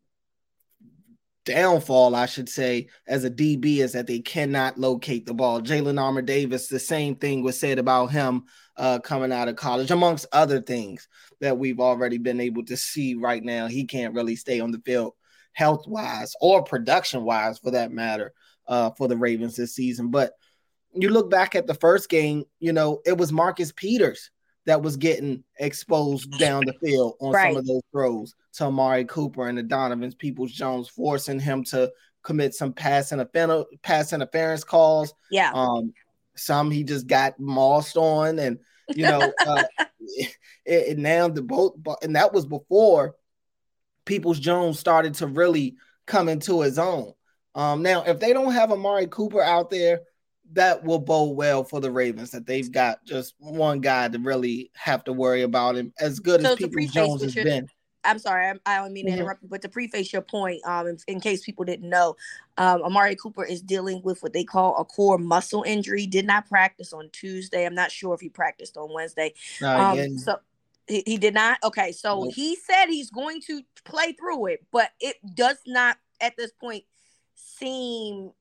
downfall, 1.46 2.16
I 2.16 2.26
should 2.26 2.50
say, 2.50 2.88
as 3.08 3.24
a 3.24 3.30
DB 3.30 3.78
is 3.78 3.94
that 3.94 4.08
they 4.08 4.20
cannot 4.20 4.78
locate 4.78 5.26
the 5.26 5.34
ball. 5.34 5.62
Jalen 5.62 6.02
Armour 6.02 6.22
Davis, 6.22 6.68
the 6.68 6.80
same 6.80 7.16
thing 7.16 7.44
was 7.44 7.60
said 7.60 7.80
about 7.80 8.08
him 8.08 8.44
uh, 8.78 9.00
coming 9.00 9.32
out 9.32 9.48
of 9.48 9.56
college, 9.56 9.92
amongst 9.92 10.26
other 10.32 10.62
things 10.62 11.08
that 11.42 11.58
we've 11.58 11.80
already 11.80 12.18
been 12.18 12.40
able 12.40 12.66
to 12.66 12.78
see 12.78 13.16
right 13.16 13.44
now. 13.44 13.68
He 13.68 13.86
can't 13.86 14.16
really 14.16 14.36
stay 14.36 14.60
on 14.60 14.72
the 14.72 14.80
field 14.80 15.14
health 15.54 15.88
wise 15.88 16.34
or 16.42 16.64
production 16.64 17.24
wise, 17.24 17.60
for 17.60 17.72
that 17.72 17.92
matter, 17.92 18.34
uh, 18.68 18.92
for 18.98 19.08
the 19.08 19.18
Ravens 19.18 19.56
this 19.56 19.76
season. 19.76 20.10
But 20.10 20.34
you 20.94 21.10
look 21.10 21.30
back 21.30 21.56
at 21.56 21.68
the 21.68 21.74
first 21.76 22.10
game, 22.10 22.44
you 22.60 22.74
know, 22.74 23.02
it 23.06 23.18
was 23.18 23.32
Marcus 23.32 23.72
Peters 23.72 24.32
that 24.66 24.82
was 24.82 24.98
getting 24.98 25.44
exposed 25.60 26.38
down 26.40 26.64
the 26.66 26.74
field 26.82 27.16
on 27.20 27.34
Right. 27.34 27.54
some 27.54 27.58
of 27.58 27.68
those 27.68 27.82
throws 27.92 28.36
to 28.54 28.66
Amari 28.66 29.06
Cooper 29.06 29.48
and 29.48 29.58
the 29.58 29.64
Donovan's 29.64 30.16
Peoples 30.16 30.52
Jones, 30.52 30.88
forcing 30.88 31.40
him 31.40 31.64
to 31.66 31.92
commit 32.22 32.54
some 32.54 32.72
pass 32.72 33.12
interference, 33.12 33.66
pass 33.82 34.14
interference 34.14 34.64
calls. 34.64 35.14
Yeah. 35.30 35.52
Um, 35.54 35.94
some 36.36 36.72
he 36.72 36.84
just 36.84 37.08
got 37.08 37.40
mossed 37.40 37.98
on, 37.98 38.40
and 38.40 38.58
you 38.96 39.04
know, 39.04 39.34
uh, 39.48 39.64
it, 40.00 40.36
it 40.66 40.98
now 40.98 41.28
the 41.28 41.42
both, 41.42 41.74
and 42.02 42.16
that 42.16 42.34
was 42.34 42.46
before 42.46 43.16
Peoples 44.06 44.40
Jones 44.40 44.80
started 44.80 45.14
to 45.16 45.28
really 45.28 45.76
come 46.06 46.30
into 46.30 46.62
his 46.62 46.80
own. 46.80 47.14
Um, 47.56 47.84
now, 47.84 48.04
if 48.04 48.20
they 48.20 48.34
don't 48.34 48.54
have 48.54 48.72
Amari 48.72 49.08
Cooper 49.08 49.42
out 49.42 49.70
there, 49.70 50.02
that 50.52 50.84
will 50.84 51.00
bode 51.00 51.36
well 51.36 51.64
for 51.64 51.80
the 51.80 51.90
Ravens 51.90 52.32
that 52.32 52.46
they've 52.46 52.72
got 52.72 53.04
just 53.06 53.34
one 53.40 53.80
guy 53.80 54.08
to 54.10 54.20
really 54.20 54.70
have 54.76 55.04
to 55.06 55.14
worry 55.14 55.42
about 55.42 55.76
him. 55.76 55.94
As 56.00 56.20
good 56.20 56.42
So 56.42 56.52
as 56.52 56.58
Peoples 56.58 56.92
Jones 56.92 57.24
has 57.24 57.36
you're- 57.36 57.50
been. 57.50 57.68
I'm 58.06 58.20
sorry, 58.20 58.48
I, 58.48 58.56
I 58.66 58.80
don't 58.80 58.92
mean 58.92 59.06
to 59.06 59.14
Mhm. 59.14 59.20
interrupt 59.20 59.44
you, 59.44 59.48
but 59.48 59.62
to 59.62 59.70
preface 59.70 60.12
your 60.12 60.22
point, 60.22 60.62
um, 60.66 60.88
in, 60.88 60.98
in 61.08 61.20
case 61.22 61.42
people 61.46 61.64
didn't 61.64 61.90
know, 61.90 62.18
um, 62.58 62.82
Amari 62.84 63.16
Cooper 63.16 63.46
is 63.46 63.62
dealing 63.62 64.02
with 64.04 64.22
what 64.22 64.34
they 64.34 64.44
call 64.44 64.76
a 64.76 64.84
core 64.84 65.18
muscle 65.18 65.64
injury. 65.64 66.06
Did 66.06 66.26
not 66.26 66.46
practice 66.50 66.92
on 66.92 67.10
Tuesday. 67.14 67.66
I'm 67.66 67.74
not 67.74 67.94
sure 67.94 68.14
if 68.14 68.20
he 68.20 68.28
practiced 68.28 68.76
on 68.76 68.92
Wednesday. 68.94 69.34
Um, 69.62 70.18
so 70.18 70.40
he, 70.90 71.02
he 71.06 71.18
did 71.18 71.34
not. 71.34 71.60
Okay, 71.64 71.94
so 71.94 72.26
Nope. 72.26 72.34
he 72.34 72.58
said 72.58 72.88
he's 72.88 73.10
going 73.10 73.40
to 73.48 73.62
play 73.86 74.12
through 74.12 74.48
it, 74.48 74.66
but 74.74 74.92
it 75.00 75.16
does 75.34 75.60
not 75.66 75.98
at 76.20 76.36
this 76.36 76.52
point 76.52 76.84
seem 77.36 78.32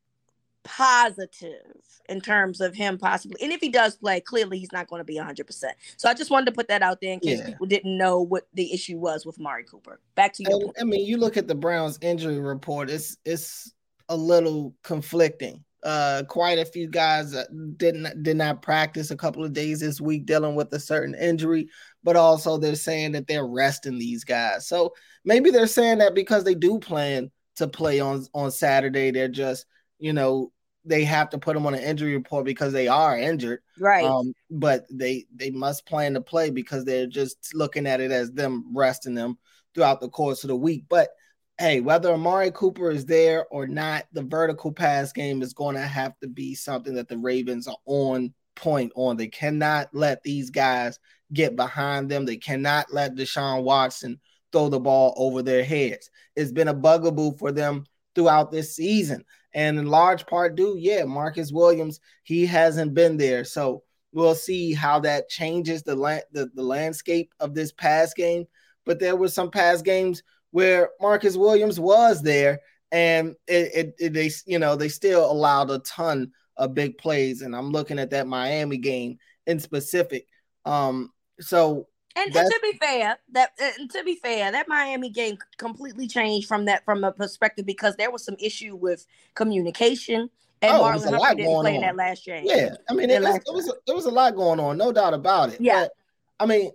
positive 0.64 1.62
in 2.08 2.20
terms 2.20 2.60
of 2.60 2.74
him 2.74 2.98
possibly. 2.98 3.40
And 3.42 3.52
if 3.52 3.60
he 3.60 3.68
does 3.68 3.96
play, 3.96 4.20
clearly 4.20 4.58
he's 4.58 4.72
not 4.72 4.88
going 4.88 5.00
to 5.00 5.04
be 5.04 5.16
100%. 5.16 5.64
So 5.96 6.08
I 6.08 6.14
just 6.14 6.30
wanted 6.30 6.46
to 6.46 6.52
put 6.52 6.68
that 6.68 6.82
out 6.82 7.00
there 7.00 7.12
in 7.12 7.20
case 7.20 7.38
Yeah. 7.40 7.46
people 7.46 7.66
didn't 7.66 7.96
know 7.96 8.20
what 8.20 8.46
the 8.54 8.72
issue 8.72 8.98
was 8.98 9.24
with 9.24 9.38
Mari 9.38 9.64
Cooper. 9.64 10.00
Back 10.14 10.32
to 10.34 10.42
you. 10.42 10.72
I 10.80 10.84
mean, 10.84 11.06
you 11.06 11.16
look 11.16 11.36
at 11.36 11.48
the 11.48 11.54
Browns 11.54 11.98
injury 12.02 12.38
report; 12.38 12.90
it's 12.90 13.16
it's 13.24 13.72
a 14.08 14.16
little 14.16 14.74
conflicting. 14.82 15.64
Uh, 15.84 16.22
quite 16.28 16.58
a 16.58 16.64
few 16.64 16.86
guys 16.86 17.34
didn't 17.76 18.22
did 18.22 18.36
not 18.36 18.62
practice 18.62 19.10
a 19.10 19.16
couple 19.16 19.44
of 19.44 19.52
days 19.52 19.80
this 19.80 20.00
week 20.00 20.26
dealing 20.26 20.54
with 20.54 20.72
a 20.72 20.78
certain 20.78 21.14
injury, 21.16 21.68
but 22.04 22.14
also 22.16 22.56
they're 22.56 22.76
saying 22.76 23.12
that 23.12 23.26
they're 23.26 23.46
resting 23.46 23.98
these 23.98 24.22
guys. 24.22 24.68
So 24.68 24.92
maybe 25.24 25.50
they're 25.50 25.66
saying 25.66 25.98
that 25.98 26.14
because 26.14 26.44
they 26.44 26.54
do 26.54 26.78
plan 26.78 27.30
to 27.56 27.66
play 27.66 27.98
on 28.00 28.24
on 28.32 28.50
Saturday, 28.52 29.10
they're 29.10 29.26
just 29.28 29.66
you 30.02 30.12
know 30.12 30.52
they 30.84 31.04
have 31.04 31.30
to 31.30 31.38
put 31.38 31.54
them 31.54 31.64
on 31.64 31.74
an 31.74 31.82
injury 31.82 32.14
report 32.14 32.44
because 32.44 32.72
they 32.72 32.88
are 32.88 33.16
injured. 33.16 33.60
Right. 33.78 34.04
Um, 34.04 34.34
but 34.50 34.84
they 34.90 35.26
they 35.34 35.50
must 35.50 35.86
plan 35.86 36.14
to 36.14 36.20
play 36.20 36.50
because 36.50 36.84
they're 36.84 37.06
just 37.06 37.54
looking 37.54 37.86
at 37.86 38.00
it 38.00 38.10
as 38.10 38.32
them 38.32 38.64
resting 38.74 39.14
them 39.14 39.38
throughout 39.74 40.00
the 40.00 40.08
course 40.08 40.42
of 40.42 40.48
the 40.48 40.56
week. 40.56 40.84
But 40.88 41.10
hey, 41.56 41.80
whether 41.80 42.12
Amari 42.12 42.50
Cooper 42.50 42.90
is 42.90 43.06
there 43.06 43.46
or 43.46 43.68
not, 43.68 44.06
the 44.12 44.24
vertical 44.24 44.72
pass 44.72 45.12
game 45.12 45.40
is 45.40 45.52
going 45.52 45.76
to 45.76 45.82
have 45.82 46.18
to 46.18 46.26
be 46.26 46.56
something 46.56 46.94
that 46.94 47.08
the 47.08 47.18
Ravens 47.18 47.68
are 47.68 47.76
on 47.86 48.34
point 48.56 48.92
on. 48.96 49.16
They 49.16 49.28
cannot 49.28 49.88
let 49.92 50.22
these 50.24 50.50
guys 50.50 50.98
get 51.32 51.54
behind 51.54 52.10
them. 52.10 52.24
They 52.24 52.38
cannot 52.38 52.92
let 52.92 53.14
Deshaun 53.14 53.62
Watson 53.62 54.18
throw 54.50 54.68
the 54.68 54.80
ball 54.80 55.14
over 55.16 55.42
their 55.42 55.64
heads. 55.64 56.10
It's 56.34 56.52
been 56.52 56.68
a 56.68 56.74
bugaboo 56.74 57.36
for 57.38 57.52
them 57.52 57.84
throughout 58.14 58.50
this 58.50 58.74
season. 58.74 59.24
And 59.54 59.78
in 59.78 59.86
large 59.86 60.26
part 60.26 60.56
due, 60.56 60.76
yeah, 60.78 61.04
Marcus 61.04 61.52
Williams, 61.52 62.00
he 62.22 62.46
hasn't 62.46 62.94
been 62.94 63.16
there. 63.16 63.44
So 63.44 63.82
We'll 64.12 64.34
see 64.34 64.74
how 64.74 65.00
that 65.00 65.30
changes 65.30 65.82
the, 65.82 65.96
la- 65.96 66.18
the 66.32 66.50
the 66.54 66.62
landscape 66.62 67.32
of 67.40 67.54
this 67.54 67.72
pass 67.72 68.12
game. 68.12 68.46
But 68.84 68.98
there 68.98 69.16
were 69.16 69.28
some 69.28 69.50
pass 69.50 69.80
games 69.80 70.22
where 70.50 70.90
Marcus 71.00 71.36
Williams 71.36 71.80
was 71.80 72.22
there, 72.22 72.60
and 72.90 73.34
it, 73.46 73.70
it, 73.74 73.94
it 73.98 74.12
they 74.12 74.30
you 74.44 74.58
know 74.58 74.76
they 74.76 74.88
still 74.88 75.30
allowed 75.30 75.70
a 75.70 75.78
ton 75.78 76.30
of 76.58 76.74
big 76.74 76.98
plays. 76.98 77.40
And 77.40 77.56
I'm 77.56 77.70
looking 77.70 77.98
at 77.98 78.10
that 78.10 78.26
Miami 78.26 78.76
game 78.76 79.16
in 79.46 79.58
specific. 79.58 80.26
Um, 80.66 81.10
so 81.40 81.88
and, 82.16 82.36
and, 82.36 82.50
to 82.50 82.60
be 82.62 82.78
fair, 82.78 83.18
that 83.32 83.50
and 83.78 83.90
to 83.90 84.04
be 84.04 84.16
fair, 84.16 84.52
that 84.52 84.68
Miami 84.68 85.10
game 85.10 85.38
completely 85.56 86.06
changed 86.06 86.46
from 86.46 86.66
that 86.66 86.84
from 86.84 87.04
a 87.04 87.12
perspective 87.12 87.66
because 87.66 87.96
there 87.96 88.10
was 88.10 88.24
some 88.24 88.36
issue 88.38 88.76
with 88.76 89.06
communication. 89.34 90.30
And 90.60 90.72
oh, 90.76 90.82
Marlon 90.82 91.10
Humphrey 91.10 91.36
didn't 91.36 91.60
play 91.60 91.70
on. 91.70 91.74
in 91.76 91.80
that 91.80 91.96
last 91.96 92.24
game. 92.24 92.44
Yeah, 92.46 92.76
I 92.88 92.94
mean, 92.94 93.10
it, 93.10 93.20
was, 93.20 93.36
it 93.36 93.52
was 93.52 93.74
it 93.86 93.94
was 93.94 94.04
a 94.04 94.10
lot 94.10 94.36
going 94.36 94.60
on, 94.60 94.78
no 94.78 94.92
doubt 94.92 95.12
about 95.14 95.52
it. 95.52 95.60
Yeah, 95.60 95.82
but, 95.82 95.92
I 96.38 96.46
mean, 96.46 96.70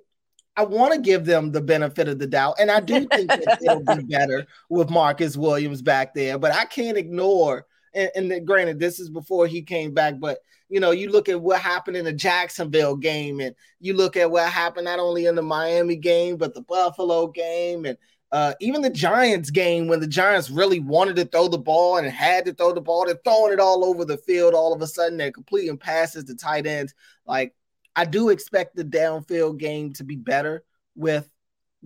I 0.58 0.66
want 0.66 0.94
to 0.94 1.00
give 1.00 1.26
them 1.26 1.52
the 1.52 1.62
benefit 1.62 2.08
of 2.08 2.18
the 2.18 2.26
doubt, 2.26 2.56
and 2.60 2.72
I 2.72 2.80
do 2.80 3.06
think 3.08 3.30
that 3.30 3.60
it'll 3.62 3.84
be 3.98 4.04
better 4.04 4.48
with 4.70 4.90
Marcus 4.90 5.38
Williams 5.38 5.84
back 5.84 6.16
there. 6.16 6.40
But 6.40 6.54
I 6.54 6.66
can't 6.66 6.98
ignore, 6.98 7.68
and, 7.98 8.32
and 8.32 8.48
granted, 8.48 8.80
this 8.80 9.00
is 9.00 9.10
before 9.10 9.48
he 9.48 9.62
came 9.62 9.94
back, 9.94 10.20
but 10.20 10.40
you 10.70 10.80
know, 10.80 10.92
you 10.92 11.10
look 11.10 11.30
at 11.30 11.42
what 11.42 11.62
happened 11.62 11.98
in 11.98 12.06
the 12.06 12.14
Jacksonville 12.14 12.96
game, 12.96 13.40
and 13.40 13.56
you 13.80 13.94
look 13.94 14.18
at 14.18 14.30
what 14.30 14.50
happened 14.50 14.86
not 14.86 15.00
only 15.00 15.26
in 15.26 15.36
the 15.36 15.42
Miami 15.42 15.96
game, 15.96 16.38
but 16.38 16.54
the 16.54 16.62
Buffalo 16.62 17.28
game, 17.28 17.86
and 17.86 17.98
uh, 18.32 18.54
even 18.60 18.82
the 18.82 18.90
Giants 18.90 19.50
game 19.50 19.88
when 19.88 20.02
the 20.02 20.08
Giants 20.08 20.50
really 20.50 20.82
wanted 20.82 21.16
to 21.16 21.26
throw 21.26 21.48
the 21.48 21.58
ball 21.58 21.98
and 21.98 22.08
had 22.08 22.46
to 22.46 22.54
throw 22.54 22.74
the 22.74 22.82
ball, 22.82 23.06
they're 23.06 23.20
throwing 23.24 23.54
it 23.54 23.60
all 23.60 23.86
over 23.86 24.04
the 24.04 24.18
field. 24.18 24.54
All 24.54 24.74
of 24.74 24.82
a 24.82 24.88
sudden, 24.88 25.18
they're 25.18 25.32
completing 25.32 25.78
passes 25.78 26.26
to 26.26 26.36
tight 26.36 26.68
ends. 26.68 26.94
Like, 27.26 27.56
I 27.96 28.04
do 28.04 28.30
expect 28.30 28.76
the 28.76 28.84
downfield 28.84 29.58
game 29.58 29.94
to 29.94 30.04
be 30.04 30.18
better 30.18 30.64
with 30.96 31.30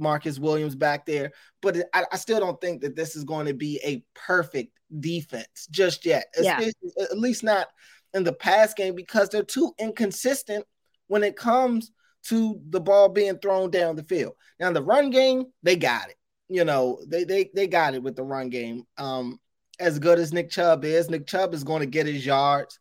Marcus 0.02 0.40
Williams 0.40 0.76
back 0.76 1.06
there, 1.06 1.32
but 1.62 1.78
I, 1.94 2.06
I 2.12 2.18
still 2.18 2.40
don't 2.40 2.60
think 2.60 2.82
that 2.82 2.96
this 2.96 3.16
is 3.16 3.24
going 3.24 3.46
to 3.46 3.54
be 3.54 3.80
a 3.84 4.04
perfect 4.14 4.78
defense 5.00 5.68
just 5.72 6.06
yet. 6.06 6.26
Yeah. 6.40 6.60
At 7.00 7.18
least 7.18 7.44
not 7.44 7.68
in 8.14 8.24
the 8.24 8.34
pass 8.34 8.74
game 8.74 8.96
because 8.96 9.30
they're 9.30 9.44
too 9.44 9.74
inconsistent 9.80 10.66
when 11.08 11.24
it 11.24 11.38
comes 11.38 11.92
to 12.24 12.60
the 12.70 12.82
ball 12.82 13.10
being 13.10 13.38
thrown 13.38 13.72
down 13.72 13.96
the 13.96 14.04
field. 14.04 14.34
Now 14.60 14.72
the 14.72 14.84
run 14.84 15.10
game, 15.10 15.46
they 15.64 15.76
got 15.76 16.10
it. 16.10 16.16
You 16.50 16.66
know, 16.66 17.00
they 17.08 17.24
they 17.24 17.50
they 17.56 17.68
got 17.68 17.94
it 17.96 18.04
with 18.04 18.16
the 18.16 18.24
run 18.24 18.50
game. 18.50 18.84
Um, 18.98 19.40
as 19.80 20.00
good 20.00 20.20
as 20.20 20.34
Nick 20.34 20.50
Chubb 20.50 20.84
is, 20.84 21.10
Nick 21.10 21.26
Chubb 21.26 21.54
is 21.54 21.64
going 21.64 21.80
to 21.80 21.86
get 21.86 22.06
his 22.06 22.26
yards, 22.26 22.80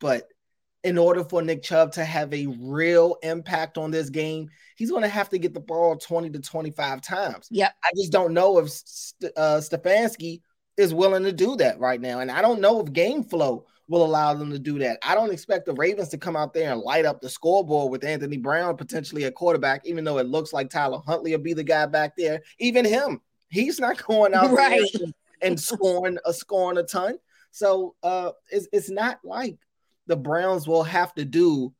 but 0.00 0.24
in 0.82 0.96
order 0.96 1.22
for 1.24 1.42
Nick 1.42 1.62
Chubb 1.62 1.92
to 1.92 2.04
have 2.04 2.32
a 2.32 2.46
real 2.58 3.16
impact 3.22 3.76
on 3.76 3.90
this 3.90 4.08
game, 4.08 4.48
he's 4.76 4.90
going 4.90 5.02
to 5.02 5.08
have 5.08 5.28
to 5.30 5.38
get 5.38 5.52
the 5.52 5.60
ball 5.60 5.96
20 5.96 6.30
to 6.30 6.40
25 6.40 7.02
times. 7.02 7.48
Yeah. 7.50 7.70
I 7.84 7.90
just 7.96 8.12
don't 8.12 8.32
know 8.32 8.58
if 8.58 8.66
uh, 9.36 9.60
Stefanski 9.60 10.40
is 10.76 10.94
willing 10.94 11.24
to 11.24 11.32
do 11.32 11.56
that 11.56 11.78
right 11.78 12.00
now. 12.00 12.20
And 12.20 12.30
I 12.30 12.40
don't 12.40 12.60
know 12.60 12.80
if 12.80 12.92
game 12.92 13.22
flow 13.22 13.66
will 13.88 14.04
allow 14.04 14.32
them 14.32 14.50
to 14.52 14.58
do 14.58 14.78
that. 14.78 14.98
I 15.02 15.14
don't 15.14 15.32
expect 15.32 15.66
the 15.66 15.74
Ravens 15.74 16.08
to 16.10 16.18
come 16.18 16.36
out 16.36 16.54
there 16.54 16.72
and 16.72 16.80
light 16.80 17.04
up 17.04 17.20
the 17.20 17.28
scoreboard 17.28 17.90
with 17.90 18.04
Anthony 18.04 18.38
Brown 18.38 18.76
potentially 18.76 19.24
a 19.24 19.32
quarterback, 19.32 19.84
even 19.84 20.04
though 20.04 20.18
it 20.18 20.28
looks 20.28 20.52
like 20.52 20.70
Tyler 20.70 21.02
Huntley 21.06 21.32
will 21.32 21.42
be 21.42 21.54
the 21.54 21.64
guy 21.64 21.86
back 21.86 22.16
there. 22.16 22.40
Even 22.58 22.84
him, 22.84 23.20
he's 23.48 23.80
not 23.80 24.02
going 24.06 24.32
out 24.32 24.50
right. 24.52 24.88
and 25.42 25.60
scoring 25.60 26.18
a 26.24 26.32
scoring 26.32 26.78
a 26.78 26.84
ton. 26.84 27.18
So 27.50 27.96
uh, 28.02 28.30
it's 28.50 28.68
it's 28.72 28.90
not 28.90 29.18
like 29.24 29.58
the 30.10 30.16
Browns 30.16 30.66
will 30.66 30.82
have 30.82 31.14
to 31.14 31.24
do 31.24 31.72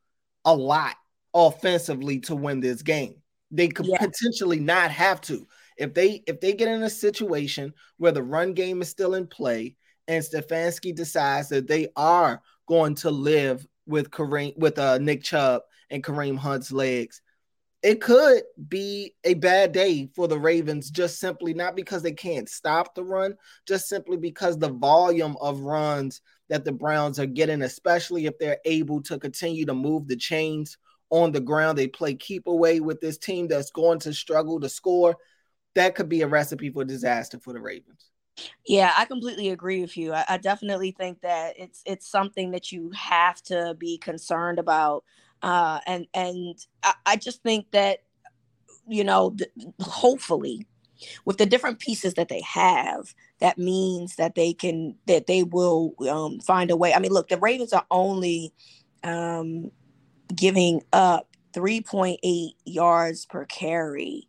a 0.44 0.54
lot 0.54 0.94
offensively 1.34 2.20
to 2.20 2.37
win 2.37 2.60
this 2.60 2.82
game. 2.82 3.16
They 3.50 3.66
could 3.66 3.87
yeah. 3.87 3.99
potentially 3.99 4.60
not 4.60 4.92
have 4.92 5.20
to. 5.22 5.49
If 5.76 5.94
they 5.94 6.22
if 6.28 6.40
they 6.40 6.52
get 6.52 6.68
in 6.68 6.84
a 6.84 6.90
situation 6.90 7.75
where 7.96 8.12
the 8.12 8.22
run 8.22 8.54
game 8.54 8.82
is 8.82 8.88
still 8.88 9.14
in 9.14 9.26
play 9.26 9.75
and 10.06 10.22
Stefanski 10.22 10.94
decides 10.94 11.49
that 11.49 11.66
they 11.66 11.88
are 11.96 12.40
going 12.68 12.94
to 12.96 13.10
live 13.10 13.66
with 13.87 14.12
Kareem 14.12 14.56
with 14.56 14.78
uh, 14.78 14.99
Nick 14.99 15.25
Chubb 15.25 15.62
and 15.90 16.04
Kareem 16.04 16.38
Hunt's 16.38 16.70
legs, 16.70 17.20
it 17.82 18.00
could 18.00 18.42
be 18.68 19.14
a 19.25 19.34
bad 19.34 19.72
day 19.72 20.08
for 20.14 20.28
the 20.28 20.38
Ravens, 20.38 20.90
just 20.90 21.18
simply 21.18 21.52
not 21.52 21.75
because 21.75 22.02
they 22.02 22.12
can't 22.12 22.49
stop 22.49 22.94
the 22.94 23.02
run, 23.02 23.37
just 23.66 23.88
simply 23.88 24.18
because 24.18 24.56
the 24.56 24.68
volume 24.68 25.37
of 25.40 25.60
runs 25.60 26.20
that 26.50 26.64
the 26.64 26.73
Browns 26.73 27.19
are 27.19 27.26
getting, 27.26 27.62
especially 27.62 28.26
if 28.26 28.38
they're 28.38 28.59
able 28.64 29.02
to 29.04 29.19
continue 29.19 29.64
to 29.64 29.74
move 29.74 30.07
the 30.07 30.16
chains 30.16 30.77
on 31.09 31.33
the 31.33 31.40
ground. 31.40 31.79
They 31.79 31.87
play 31.87 32.14
keep 32.14 32.46
away 32.46 32.81
with 32.81 33.01
this 33.01 33.16
team 33.16 33.48
that's 33.48 33.70
going 33.70 34.01
to 34.01 34.12
struggle 34.12 34.61
to 34.61 34.68
score. 34.68 35.16
That 35.77 35.94
could 35.94 36.09
be 36.09 36.22
a 36.22 36.27
recipe 36.27 36.70
for 36.70 36.85
disaster 36.85 37.38
for 37.38 37.53
the 37.53 37.61
Ravens. 37.61 38.11
Yeah, 38.66 38.92
I 38.96 39.05
completely 39.05 39.51
agree 39.51 39.81
with 39.81 39.96
you. 39.96 40.12
I, 40.12 40.24
I, 40.29 40.37
definitely 40.38 40.92
think 40.92 41.20
that 41.22 41.55
it's 41.59 41.83
it's 41.85 42.07
something 42.07 42.53
that 42.53 42.72
you 42.72 42.90
have 42.94 43.42
to 43.44 43.74
be 43.79 43.98
concerned 43.98 44.59
about, 44.59 45.05
uh, 45.42 45.81
and 45.87 46.07
and 46.14 46.57
I, 46.83 46.94
I 47.05 47.16
just 47.16 47.42
think 47.42 47.70
that 47.72 48.01
you 48.88 49.05
know, 49.05 49.35
th- 49.37 49.51
hopefully, 49.81 50.66
with 51.24 51.38
the 51.38 51.46
different 51.46 51.79
pieces 51.79 52.14
that 52.14 52.29
they 52.29 52.42
have, 52.42 53.14
that 53.40 53.59
means 53.59 54.16
that 54.16 54.35
they 54.35 54.53
can 54.53 54.96
that 55.07 55.26
they 55.26 55.42
will 55.42 55.94
um, 56.09 56.40
find 56.40 56.70
a 56.70 56.76
way. 56.76 56.94
I 56.94 56.98
mean, 56.98 57.12
look, 57.12 57.29
the 57.29 57.38
Ravens 57.38 57.72
are 57.72 57.87
only 57.90 58.53
um, 59.03 59.70
giving 60.35 60.83
up 60.92 61.29
3.8 61.55 62.50
yards 62.64 63.26
per 63.26 63.44
carry 63.46 64.29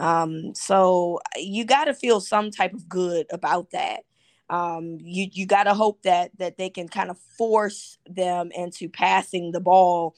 um, 0.00 0.54
so 0.54 1.20
you 1.36 1.64
got 1.64 1.84
to 1.84 1.94
feel 1.94 2.20
some 2.20 2.50
type 2.50 2.72
of 2.72 2.88
good 2.88 3.26
about 3.30 3.70
that. 3.72 4.00
Um, 4.48 4.98
you 5.00 5.28
you 5.30 5.46
got 5.46 5.64
to 5.64 5.74
hope 5.74 6.02
that 6.02 6.36
that 6.38 6.56
they 6.56 6.70
can 6.70 6.88
kind 6.88 7.10
of 7.10 7.18
force 7.38 7.98
them 8.08 8.50
into 8.52 8.88
passing 8.88 9.52
the 9.52 9.60
ball 9.60 10.16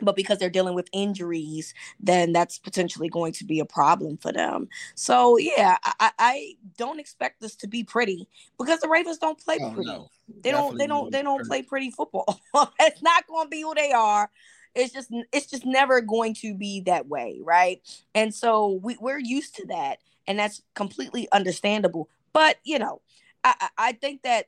but 0.00 0.16
because 0.16 0.38
they're 0.38 0.50
dealing 0.50 0.74
with 0.74 0.88
injuries, 0.92 1.74
then 2.00 2.32
that's 2.32 2.58
potentially 2.58 3.08
going 3.08 3.32
to 3.32 3.44
be 3.44 3.60
a 3.60 3.64
problem 3.64 4.16
for 4.16 4.32
them. 4.32 4.68
So 4.94 5.36
yeah, 5.38 5.76
I, 5.84 6.10
I 6.18 6.56
don't 6.76 7.00
expect 7.00 7.40
this 7.40 7.56
to 7.56 7.66
be 7.66 7.84
pretty 7.84 8.28
because 8.58 8.80
the 8.80 8.88
Ravens 8.88 9.18
don't 9.18 9.38
play 9.38 9.58
oh, 9.60 9.70
pretty. 9.70 9.90
No. 9.90 10.10
They 10.42 10.50
don't. 10.50 10.76
They 10.76 10.86
don't. 10.86 11.10
They 11.10 11.22
don't 11.22 11.46
play 11.46 11.62
pretty 11.62 11.90
football. 11.90 12.40
it's 12.80 13.02
not 13.02 13.26
going 13.26 13.46
to 13.46 13.50
be 13.50 13.62
who 13.62 13.74
they 13.74 13.92
are 13.92 14.30
it's 14.74 14.92
just 14.92 15.12
it's 15.32 15.46
just 15.46 15.64
never 15.66 16.00
going 16.00 16.34
to 16.34 16.54
be 16.54 16.80
that 16.82 17.08
way 17.08 17.40
right 17.42 17.80
and 18.14 18.34
so 18.34 18.80
we, 18.82 18.96
we're 19.00 19.18
used 19.18 19.56
to 19.56 19.66
that 19.66 19.98
and 20.26 20.38
that's 20.38 20.62
completely 20.74 21.28
understandable 21.32 22.08
but 22.32 22.56
you 22.64 22.78
know 22.78 23.00
i 23.44 23.68
i 23.76 23.92
think 23.92 24.22
that 24.22 24.46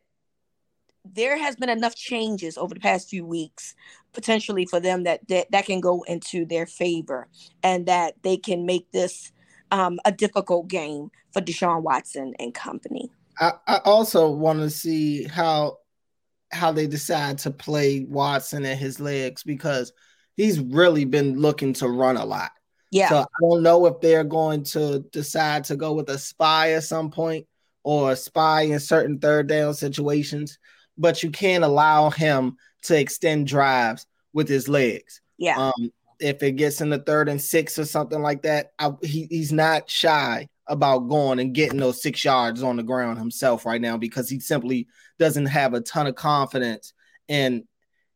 there 1.05 1.39
has 1.39 1.57
been 1.57 1.69
enough 1.69 1.95
changes 1.95 2.59
over 2.59 2.75
the 2.75 2.81
past 2.81 3.09
few 3.09 3.25
weeks 3.25 3.75
potentially 4.13 4.67
for 4.67 4.81
them 4.81 5.05
that 5.05 5.27
that, 5.29 5.51
that 5.51 5.67
can 5.67 5.81
go 5.81 6.03
into 6.03 6.45
their 6.45 6.67
favor 6.67 7.29
and 7.63 7.87
that 7.87 8.15
they 8.23 8.37
can 8.37 8.67
make 8.67 8.91
this 8.93 9.33
um, 9.71 10.01
a 10.05 10.13
difficult 10.13 10.69
game 10.69 11.11
for 11.33 11.41
Deshaun 11.41 11.83
Watson 11.83 12.35
and 12.39 12.53
company. 12.53 13.11
I, 13.39 13.53
I 13.67 13.77
also 13.85 14.31
want 14.31 14.61
to 14.61 14.71
see 14.71 15.25
how 15.25 15.79
how 16.53 16.73
they 16.73 16.87
decide 16.87 17.39
to 17.39 17.51
play 17.51 18.05
Watson 18.09 18.65
and 18.65 18.79
his 18.79 18.99
legs 18.99 19.45
because 19.45 19.93
he's 20.37 20.59
really 20.59 21.05
been 21.05 21.39
looking 21.39 21.73
to 21.75 21.89
run 21.89 22.17
a 22.17 22.25
lot. 22.25 22.51
Yeah. 22.91 23.09
So 23.09 23.19
I 23.19 23.25
don't 23.41 23.63
know 23.63 23.87
if 23.87 24.01
they're 24.01 24.25
going 24.25 24.65
to 24.65 25.05
decide 25.13 25.65
to 25.65 25.77
go 25.77 25.93
with 25.93 26.09
a 26.09 26.19
spy 26.19 26.73
at 26.73 26.83
some 26.83 27.11
point 27.11 27.47
or 27.85 28.13
a 28.13 28.17
spy 28.17 28.63
in 28.63 28.81
certain 28.81 29.21
third 29.21 29.47
down 29.47 29.75
situations, 29.75 30.59
but 31.01 31.23
you 31.23 31.31
can't 31.31 31.65
allow 31.65 32.11
him 32.11 32.57
to 32.83 32.99
extend 32.99 33.47
drives 33.47 34.07
with 34.35 34.49
his 34.49 34.69
legs. 34.69 35.23
Yeah. 35.39 35.57
Um, 35.57 35.91
if 36.21 36.43
it 36.43 36.53
gets 36.53 36.83
in 36.83 36.91
the 36.91 36.99
third 36.99 37.31
and 37.31 37.41
six 37.41 37.79
or 37.79 37.87
something 37.87 38.21
like 38.21 38.43
that, 38.43 38.73
I, 38.79 38.93
he, 39.03 39.27
he's 39.31 39.53
not 39.53 39.89
shy 39.89 40.49
about 40.67 41.09
going 41.09 41.41
and 41.41 41.55
getting 41.55 41.81
those 41.81 42.03
six 42.03 42.23
yards 42.23 42.63
on 42.63 42.77
the 42.77 42.83
ground 42.83 43.19
himself 43.19 43.65
right 43.65 43.81
now 43.81 43.97
because 43.97 44.29
he 44.29 44.39
simply 44.39 44.87
doesn't 45.19 45.47
have 45.47 45.73
a 45.73 45.81
ton 45.81 46.07
of 46.07 46.15
confidence 46.15 46.93
in 47.27 47.65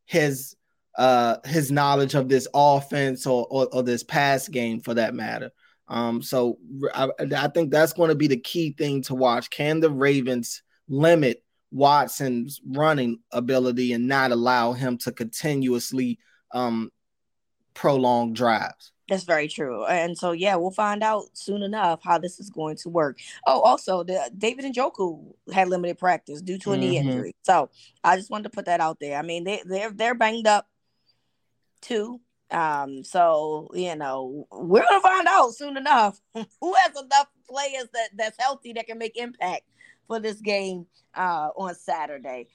his 0.05 0.55
uh, 0.97 1.39
his 1.45 1.73
knowledge 1.73 2.15
of 2.15 2.29
this 2.29 2.47
offense 2.55 3.27
or, 3.27 3.47
or, 3.51 3.67
or 3.73 3.83
this 3.83 4.05
pass 4.05 4.47
game 4.47 4.79
for 4.81 4.95
that 4.95 5.15
matter. 5.15 5.51
Um, 5.89 6.23
so 6.23 6.59
I, 6.95 7.09
I 7.37 7.49
think 7.49 7.71
that's 7.71 7.93
going 7.93 8.11
to 8.11 8.15
be 8.15 8.29
the 8.29 8.37
key 8.37 8.75
thing 8.79 9.03
to 9.05 9.15
watch. 9.15 9.51
Can 9.51 9.81
the 9.81 9.91
Ravens 9.91 10.63
limit 10.89 11.44
Watson's 11.75 12.61
running 12.65 13.19
ability 13.33 13.93
and 13.93 14.07
not 14.07 14.31
allow 14.31 14.73
him 14.73 14.97
to 14.99 15.11
continuously 15.11 16.21
um, 16.53 16.93
prolong 17.75 18.33
drives? 18.33 18.93
That's 19.09 19.25
very 19.25 19.49
true. 19.49 19.85
And 19.85 20.17
so, 20.17 20.31
yeah, 20.31 20.55
we'll 20.55 20.71
find 20.71 21.03
out 21.03 21.25
soon 21.35 21.63
enough 21.63 22.01
how 22.03 22.17
this 22.17 22.39
is 22.39 22.49
going 22.49 22.77
to 22.77 22.89
work. 22.89 23.19
Oh, 23.47 23.61
also, 23.61 24.05
the 24.05 24.31
David 24.39 24.73
Njoku 24.73 25.35
had 25.53 25.69
limited 25.69 25.99
practice 25.99 26.41
due 26.41 26.59
to 26.59 26.71
a 26.71 26.75
mm-hmm. 26.75 26.81
knee 26.81 26.97
injury. 26.99 27.37
So 27.43 27.71
I 28.05 28.17
just 28.17 28.31
wanted 28.31 28.45
to 28.45 28.51
put 28.51 28.67
that 28.67 28.81
out 28.81 28.99
there. 29.01 29.19
I 29.19 29.23
mean, 29.23 29.43
they 29.43 29.61
they're 29.67 29.91
they're 29.91 30.15
banged 30.15 30.47
up 30.47 30.69
too. 31.83 32.21
Um, 32.51 33.03
so 33.05 33.69
you 33.75 33.97
know, 33.97 34.47
we're 34.51 34.85
gonna 34.89 35.01
find 35.01 35.27
out 35.29 35.55
soon 35.55 35.77
enough 35.77 36.19
who 36.35 36.75
has 36.75 36.93
enough 36.93 37.27
players 37.47 37.89
that 37.93 38.09
that's 38.15 38.39
healthy 38.39 38.73
that 38.75 38.87
can 38.87 38.97
make 38.97 39.19
impact 39.19 39.65
for 40.07 40.21
this 40.21 40.41
game 40.41 40.87
uh 41.15 41.49
on 41.57 41.75
Saturday. 41.75 42.49